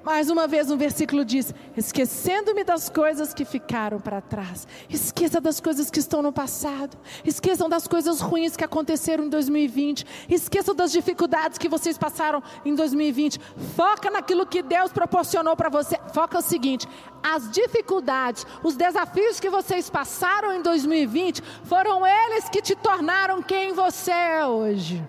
Mais 0.04 0.30
uma 0.30 0.48
vez, 0.48 0.70
um 0.70 0.76
versículo 0.76 1.24
diz: 1.24 1.54
esquecendo-me 1.78 2.66
das 2.66 2.90
coisas 2.90 3.34
que 3.34 3.46
ficaram 3.46 4.02
para 4.02 4.20
trás. 4.20 4.68
Esqueça 4.90 5.40
das 5.40 5.62
coisas 5.62 5.90
que 5.90 6.00
estão 6.00 6.22
no 6.22 6.34
passado. 6.34 6.98
Esqueçam 7.24 7.70
das 7.70 7.88
coisas 7.88 8.20
ruins 8.20 8.58
que 8.58 8.66
aconteceram 8.66 9.24
em 9.24 9.30
2020. 9.30 10.06
Esqueçam 10.28 10.76
das 10.76 10.92
dificuldades 10.92 11.58
que 11.58 11.70
vocês 11.70 11.98
passaram 11.98 12.44
em 12.66 12.76
2020. 12.76 13.40
Foca 13.78 14.12
naquilo 14.12 14.46
que 14.46 14.62
Deus 14.62 14.92
proporcionou 14.92 15.56
para 15.56 15.70
você. 15.70 15.98
Foca 16.14 16.40
o 16.40 16.42
seguinte: 16.42 16.86
as 17.24 17.50
dificuldades, 17.50 18.46
os 18.62 18.76
desafios 18.76 19.40
que 19.40 19.50
vocês 19.50 19.90
passaram 19.90 20.54
em 20.54 20.62
2020 20.62 21.42
foram 21.64 22.06
eles 22.06 22.50
que 22.50 22.62
te 22.62 22.76
tornaram 22.76 23.42
quem 23.42 23.72
você 23.72 24.12
é 24.12 24.46
hoje. 24.46 25.02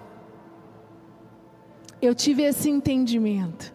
Eu 2.00 2.14
tive 2.14 2.44
esse 2.44 2.70
entendimento. 2.70 3.73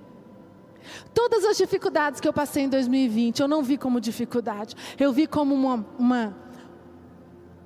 Todas 1.14 1.44
as 1.46 1.58
dificuldades 1.58 2.20
que 2.20 2.28
eu 2.28 2.34
passei 2.34 2.64
em 2.64 2.70
2020, 2.70 3.40
eu 3.40 3.48
não 3.48 3.64
vi 3.64 3.78
como 3.78 4.00
dificuldade. 4.00 4.76
Eu 5.00 5.12
vi 5.12 5.28
como 5.28 5.54
uma, 5.54 5.86
uma, 5.98 6.36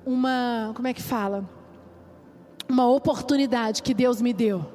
uma 0.04 0.72
como 0.74 0.88
é 0.88 0.94
que 0.94 1.02
fala? 1.02 1.48
Uma 2.68 2.86
oportunidade 2.86 3.82
que 3.82 3.94
Deus 3.94 4.20
me 4.20 4.32
deu 4.32 4.74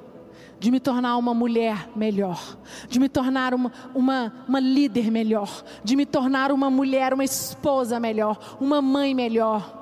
de 0.60 0.70
me 0.72 0.80
tornar 0.80 1.16
uma 1.18 1.34
mulher 1.34 1.90
melhor, 1.96 2.58
de 2.90 3.00
me 3.00 3.08
tornar 3.08 3.54
uma, 3.54 3.72
uma, 3.96 4.34
uma 4.48 4.60
líder 4.60 5.10
melhor, 5.10 5.64
de 5.84 5.96
me 5.96 6.06
tornar 6.06 6.52
uma 6.52 6.70
mulher, 6.70 7.14
uma 7.14 7.24
esposa 7.24 8.00
melhor, 8.00 8.58
uma 8.60 8.82
mãe 8.82 9.16
melhor. 9.16 9.78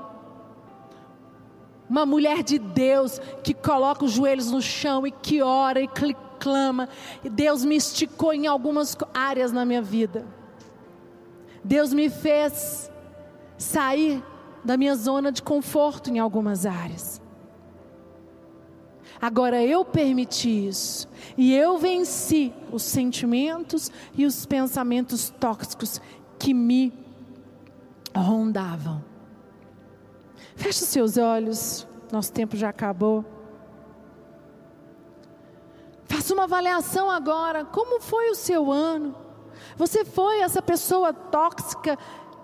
Uma 1.90 2.06
mulher 2.06 2.44
de 2.44 2.60
Deus 2.60 3.20
que 3.44 3.54
coloca 3.54 4.04
os 4.04 4.12
joelhos 4.12 4.52
no 4.52 4.62
chão 4.62 5.08
e 5.08 5.12
que 5.12 5.42
ora 5.42 5.82
e 5.82 5.88
clica 5.88 6.27
clama. 6.40 6.88
E 7.24 7.30
Deus 7.30 7.66
me 7.66 7.76
esticou 7.76 8.34
em 8.34 8.48
algumas 8.48 8.96
áreas 9.14 9.52
na 9.52 9.66
minha 9.66 9.82
vida. 9.82 10.26
Deus 11.64 11.94
me 11.94 12.10
fez 12.10 12.90
sair 13.58 14.24
da 14.64 14.78
minha 14.78 14.96
zona 14.96 15.32
de 15.32 15.42
conforto 15.42 16.10
em 16.10 16.20
algumas 16.20 16.66
áreas. 16.66 17.22
Agora 19.20 19.64
eu 19.64 19.84
permiti 19.84 20.68
isso 20.68 21.10
e 21.36 21.54
eu 21.54 21.78
venci 21.78 22.54
os 22.72 22.84
sentimentos 22.84 23.92
e 24.16 24.26
os 24.26 24.46
pensamentos 24.46 25.34
tóxicos 25.40 26.00
que 26.38 26.54
me 26.54 26.94
rondavam. 28.16 29.04
Feche 30.56 30.86
seus 30.86 31.18
olhos, 31.18 31.88
nosso 32.12 32.32
tempo 32.32 32.56
já 32.56 32.70
acabou. 32.70 33.37
Faça 36.28 36.34
uma 36.34 36.44
avaliação 36.44 37.10
agora. 37.10 37.64
Como 37.64 38.02
foi 38.02 38.30
o 38.30 38.36
seu 38.36 38.70
ano? 38.70 39.16
Você 39.78 40.04
foi 40.04 40.42
essa 40.42 40.62
pessoa 40.62 41.14
tóxica 41.14 41.98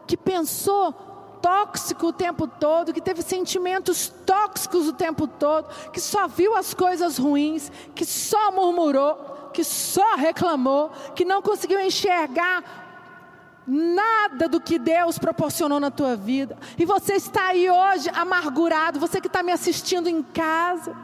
que 0.08 0.16
pensou 0.16 0.94
tóxico 1.42 2.08
o 2.08 2.14
tempo 2.14 2.48
todo, 2.48 2.94
que 2.94 3.02
teve 3.02 3.22
sentimentos 3.22 4.08
tóxicos 4.26 4.88
o 4.88 4.94
tempo 4.94 5.28
todo, 5.28 5.68
que 5.92 6.00
só 6.00 6.30
viu 6.30 6.56
as 6.56 6.74
coisas 6.74 7.18
ruins, 7.18 7.70
que 7.94 8.06
só 8.06 8.54
murmurou, 8.54 9.50
que 9.54 9.66
só 9.66 10.16
reclamou, 10.16 10.90
que 11.14 11.26
não 11.26 11.42
conseguiu 11.42 11.82
enxergar 11.82 12.64
nada 13.68 14.48
do 14.48 14.62
que 14.62 14.80
Deus 14.80 15.20
proporcionou 15.20 15.82
na 15.82 15.92
tua 15.92 16.16
vida. 16.16 16.58
E 16.80 16.86
você 16.86 17.16
está 17.16 17.48
aí 17.48 17.70
hoje 17.70 18.10
amargurado, 18.14 18.98
você 18.98 19.20
que 19.20 19.28
está 19.28 19.44
me 19.44 19.52
assistindo 19.52 20.08
em 20.08 20.24
casa. 20.24 20.96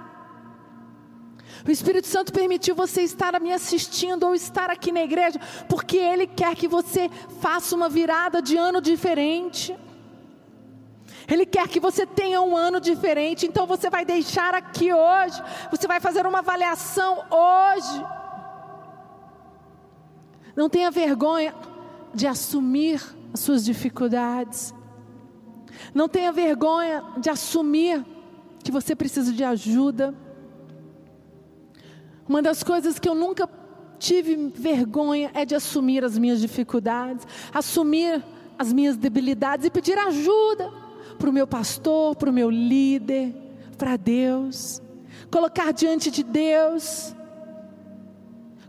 O 1.67 1.71
Espírito 1.71 2.07
Santo 2.07 2.31
permitiu 2.31 2.73
você 2.75 3.01
estar 3.01 3.39
me 3.39 3.51
assistindo 3.51 4.25
ou 4.25 4.33
estar 4.33 4.69
aqui 4.69 4.91
na 4.91 5.01
igreja, 5.01 5.39
porque 5.67 5.97
Ele 5.97 6.25
quer 6.25 6.55
que 6.55 6.67
você 6.67 7.09
faça 7.41 7.75
uma 7.75 7.89
virada 7.89 8.41
de 8.41 8.55
ano 8.55 8.81
diferente. 8.81 9.75
Ele 11.27 11.45
quer 11.45 11.67
que 11.67 11.79
você 11.79 12.05
tenha 12.05 12.41
um 12.41 12.55
ano 12.55 12.79
diferente, 12.79 13.45
então 13.45 13.67
você 13.67 13.89
vai 13.89 14.03
deixar 14.03 14.55
aqui 14.55 14.91
hoje, 14.91 15.41
você 15.69 15.87
vai 15.87 15.99
fazer 15.99 16.25
uma 16.25 16.39
avaliação 16.39 17.23
hoje. 17.29 18.05
Não 20.55 20.69
tenha 20.69 20.89
vergonha 20.89 21.53
de 22.13 22.25
assumir 22.25 23.01
as 23.33 23.41
suas 23.41 23.63
dificuldades. 23.63 24.73
Não 25.93 26.09
tenha 26.09 26.31
vergonha 26.31 27.03
de 27.17 27.29
assumir 27.29 28.03
que 28.63 28.71
você 28.71 28.95
precisa 28.95 29.31
de 29.31 29.43
ajuda. 29.43 30.13
Uma 32.29 32.43
das 32.43 32.61
coisas 32.61 32.99
que 32.99 33.09
eu 33.09 33.15
nunca 33.15 33.49
tive 33.97 34.53
vergonha 34.55 35.31
é 35.33 35.43
de 35.43 35.55
assumir 35.55 36.05
as 36.05 36.15
minhas 36.15 36.39
dificuldades, 36.39 37.25
assumir 37.51 38.23
as 38.57 38.71
minhas 38.71 38.95
debilidades 38.95 39.65
e 39.65 39.71
pedir 39.71 39.97
ajuda 39.97 40.71
para 41.17 41.27
o 41.27 41.33
meu 41.33 41.47
pastor, 41.47 42.15
para 42.15 42.29
o 42.29 42.33
meu 42.33 42.51
líder, 42.51 43.33
para 43.79 43.97
Deus. 43.97 44.79
Colocar 45.31 45.73
diante 45.73 46.11
de 46.11 46.23
Deus. 46.23 47.15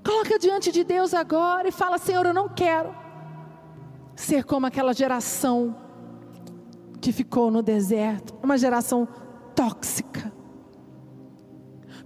Coloca 0.02 0.38
diante 0.38 0.72
de 0.72 0.82
Deus 0.82 1.12
agora 1.12 1.68
e 1.68 1.72
fala: 1.72 1.98
Senhor, 1.98 2.24
eu 2.24 2.32
não 2.32 2.48
quero 2.48 2.94
ser 4.16 4.42
como 4.44 4.64
aquela 4.64 4.94
geração 4.94 5.76
que 6.98 7.12
ficou 7.12 7.50
no 7.50 7.62
deserto, 7.62 8.34
uma 8.42 8.56
geração 8.56 9.06
tóxica 9.54 10.39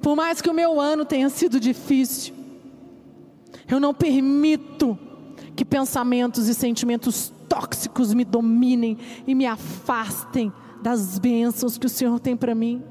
Por 0.04 0.14
mais 0.14 0.42
que 0.42 0.50
o 0.50 0.52
meu 0.52 0.78
ano 0.78 1.06
tenha 1.06 1.30
sido 1.30 1.58
difícil, 1.58 2.34
eu 3.66 3.80
não 3.80 3.94
permito 3.94 4.98
que 5.56 5.64
pensamentos 5.64 6.46
e 6.46 6.52
sentimentos 6.52 7.32
tóxicos 7.48 8.12
me 8.12 8.22
dominem 8.22 8.98
e 9.26 9.34
me 9.34 9.46
afastem 9.46 10.52
das 10.82 11.18
bênçãos 11.18 11.78
que 11.78 11.86
o 11.86 11.88
Senhor 11.88 12.20
tem 12.20 12.36
para 12.36 12.54
mim. 12.54 12.82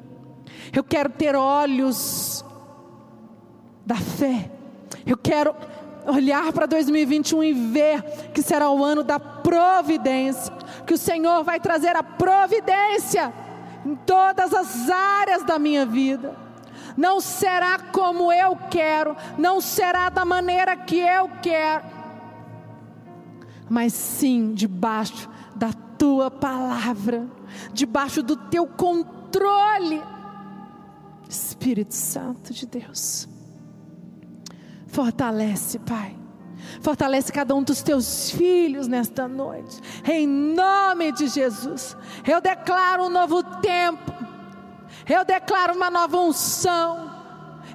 Eu 0.76 0.84
quero 0.84 1.12
ter 1.12 1.36
olhos 1.36 2.43
da 3.86 3.95
fé. 3.95 4.49
Eu 5.06 5.15
quero 5.15 5.54
olhar 6.08 6.52
para 6.52 6.65
2021 6.65 7.43
e 7.43 7.54
ver 7.54 8.02
que 8.34 8.41
será 8.41 8.71
o 8.71 8.84
ano 8.84 9.04
da 9.04 9.19
providência, 9.19 10.52
que 10.88 10.95
o 10.95 10.97
Senhor 10.97 11.43
vai 11.43 11.60
trazer 11.60 11.95
a 11.95 12.02
providência 12.02 13.32
em 13.86 13.93
todas 13.97 14.52
as 14.52 14.89
áreas 14.89 15.43
da 15.43 15.60
minha 15.60 15.86
vida. 15.86 16.42
Não 16.95 17.19
será 17.19 17.79
como 17.79 18.32
eu 18.32 18.56
quero, 18.69 19.15
não 19.38 19.60
será 19.60 20.10
da 20.10 20.23
maneira 20.23 20.75
que 20.75 20.99
eu 20.99 21.29
quero, 21.41 21.84
mas 23.69 23.93
sim 23.93 24.53
debaixo 24.53 25.29
da 25.56 25.71
tua 25.97 26.29
palavra, 26.29 27.27
debaixo 27.73 28.21
do 28.21 28.36
teu 28.36 28.67
controle. 28.67 30.01
Espírito 31.27 31.95
Santo 31.95 32.53
de 32.53 32.67
Deus. 32.67 33.27
Fortalece, 34.88 35.79
Pai. 35.79 36.15
Fortalece 36.82 37.32
cada 37.32 37.56
um 37.56 37.63
dos 37.63 37.82
teus 37.82 38.29
filhos 38.29 38.88
nesta 38.88 39.27
noite. 39.27 39.79
Em 40.06 40.27
nome 40.27 41.12
de 41.12 41.27
Jesus. 41.27 41.97
Eu 42.27 42.39
declaro 42.39 43.06
um 43.06 43.10
novo 43.10 43.43
tempo. 43.60 44.23
Eu 45.10 45.26
declaro 45.26 45.76
uma 45.76 45.89
nova 45.89 46.18
unção. 46.18 47.12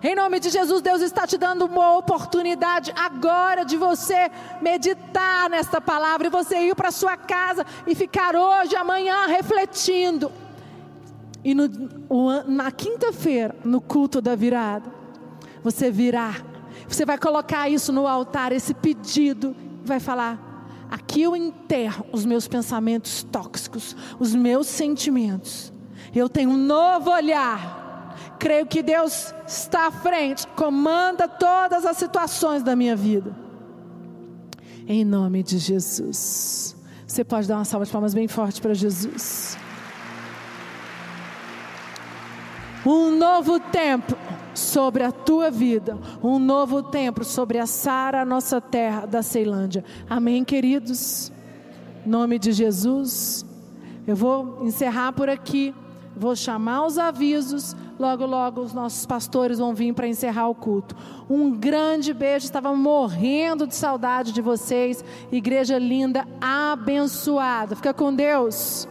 Em 0.03 0.15
nome 0.15 0.39
de 0.39 0.49
Jesus, 0.49 0.81
Deus 0.81 1.03
está 1.03 1.27
te 1.27 1.37
dando 1.37 1.65
uma 1.65 1.97
oportunidade 1.97 2.93
agora 2.97 3.65
de 3.65 3.77
você 3.77 4.31
meditar 4.63 5.51
nesta 5.51 5.81
palavra 5.81 6.29
e 6.29 6.31
você 6.31 6.59
ir 6.59 6.75
para 6.75 6.93
sua 6.93 7.17
casa 7.17 7.67
e 7.87 7.95
ficar 7.95 8.37
hoje, 8.37 8.77
amanhã 8.77 9.27
refletindo. 9.27 10.31
E 11.45 11.55
no, 11.55 11.69
na 12.47 12.71
quinta-feira, 12.71 13.57
no 13.65 13.81
culto 13.81 14.21
da 14.21 14.37
virada, 14.37 14.93
você 15.63 15.91
virá 15.91 16.35
você 16.89 17.05
vai 17.05 17.19
colocar 17.19 17.69
isso 17.69 17.93
no 17.93 18.07
altar, 18.07 18.51
esse 18.51 18.73
pedido, 18.73 19.55
vai 19.85 20.01
falar: 20.01 20.87
aqui 20.91 21.23
eu 21.23 21.37
enterro 21.37 22.07
os 22.13 22.25
meus 22.25 22.49
pensamentos 22.49 23.23
tóxicos, 23.23 23.95
os 24.19 24.35
meus 24.35 24.67
sentimentos. 24.67 25.73
Eu 26.15 26.29
tenho 26.29 26.51
um 26.51 26.57
novo 26.57 27.11
olhar. 27.11 28.17
Creio 28.39 28.67
que 28.67 28.83
Deus 28.83 29.35
está 29.47 29.89
à 29.89 29.91
frente, 29.91 30.47
comanda 30.49 31.27
todas 31.27 31.85
as 31.85 31.97
situações 31.97 32.63
da 32.63 32.77
minha 32.77 32.95
vida. 32.95 33.35
Em 34.87 35.05
nome 35.05 35.43
de 35.43 35.59
Jesus. 35.59 36.77
Você 37.07 37.25
pode 37.25 37.49
dar 37.49 37.57
uma 37.57 37.65
salva 37.65 37.85
de 37.85 37.93
palmas 37.93 38.15
bem 38.15 38.29
forte 38.29 38.61
para 38.61 38.75
Jesus. 38.75 39.59
Um 42.87 43.11
novo 43.11 43.59
tempo 43.59 44.17
sobre 44.55 45.03
a 45.03 45.13
tua 45.13 45.51
vida, 45.51 45.99
um 46.23 46.39
novo 46.39 46.83
tempo 46.83 47.25
sobre 47.25 47.59
a 47.59 47.67
Sara, 47.67 48.25
nossa 48.25 48.61
terra 48.61 49.05
da 49.05 49.23
Ceilândia. 49.23 49.85
Amém, 50.09 50.45
queridos? 50.45 51.33
Em 52.07 52.09
nome 52.09 52.39
de 52.39 52.53
Jesus. 52.53 53.45
Eu 54.07 54.17
vou 54.17 54.65
encerrar 54.65 55.13
por 55.13 55.29
aqui. 55.29 55.75
Vou 56.17 56.35
chamar 56.35 56.87
os 56.87 56.99
avisos. 56.99 57.77
Logo, 57.99 58.27
logo 58.27 58.61
os 58.61 58.73
nossos 58.73 59.07
pastores 59.07 59.59
vão 59.59 59.75
vir 59.75 59.93
para 59.93 60.09
encerrar 60.09 60.49
o 60.49 60.55
culto. 60.55 60.97
Um 61.29 61.51
grande 61.51 62.13
beijo. 62.13 62.47
Estava 62.47 62.75
morrendo 62.75 63.67
de 63.67 63.75
saudade 63.75 64.33
de 64.33 64.43
vocês. 64.43 65.05
Igreja 65.31 65.79
linda, 65.79 66.27
abençoada. 66.41 67.77
Fica 67.77 67.95
com 67.95 68.15
Deus. 68.15 68.89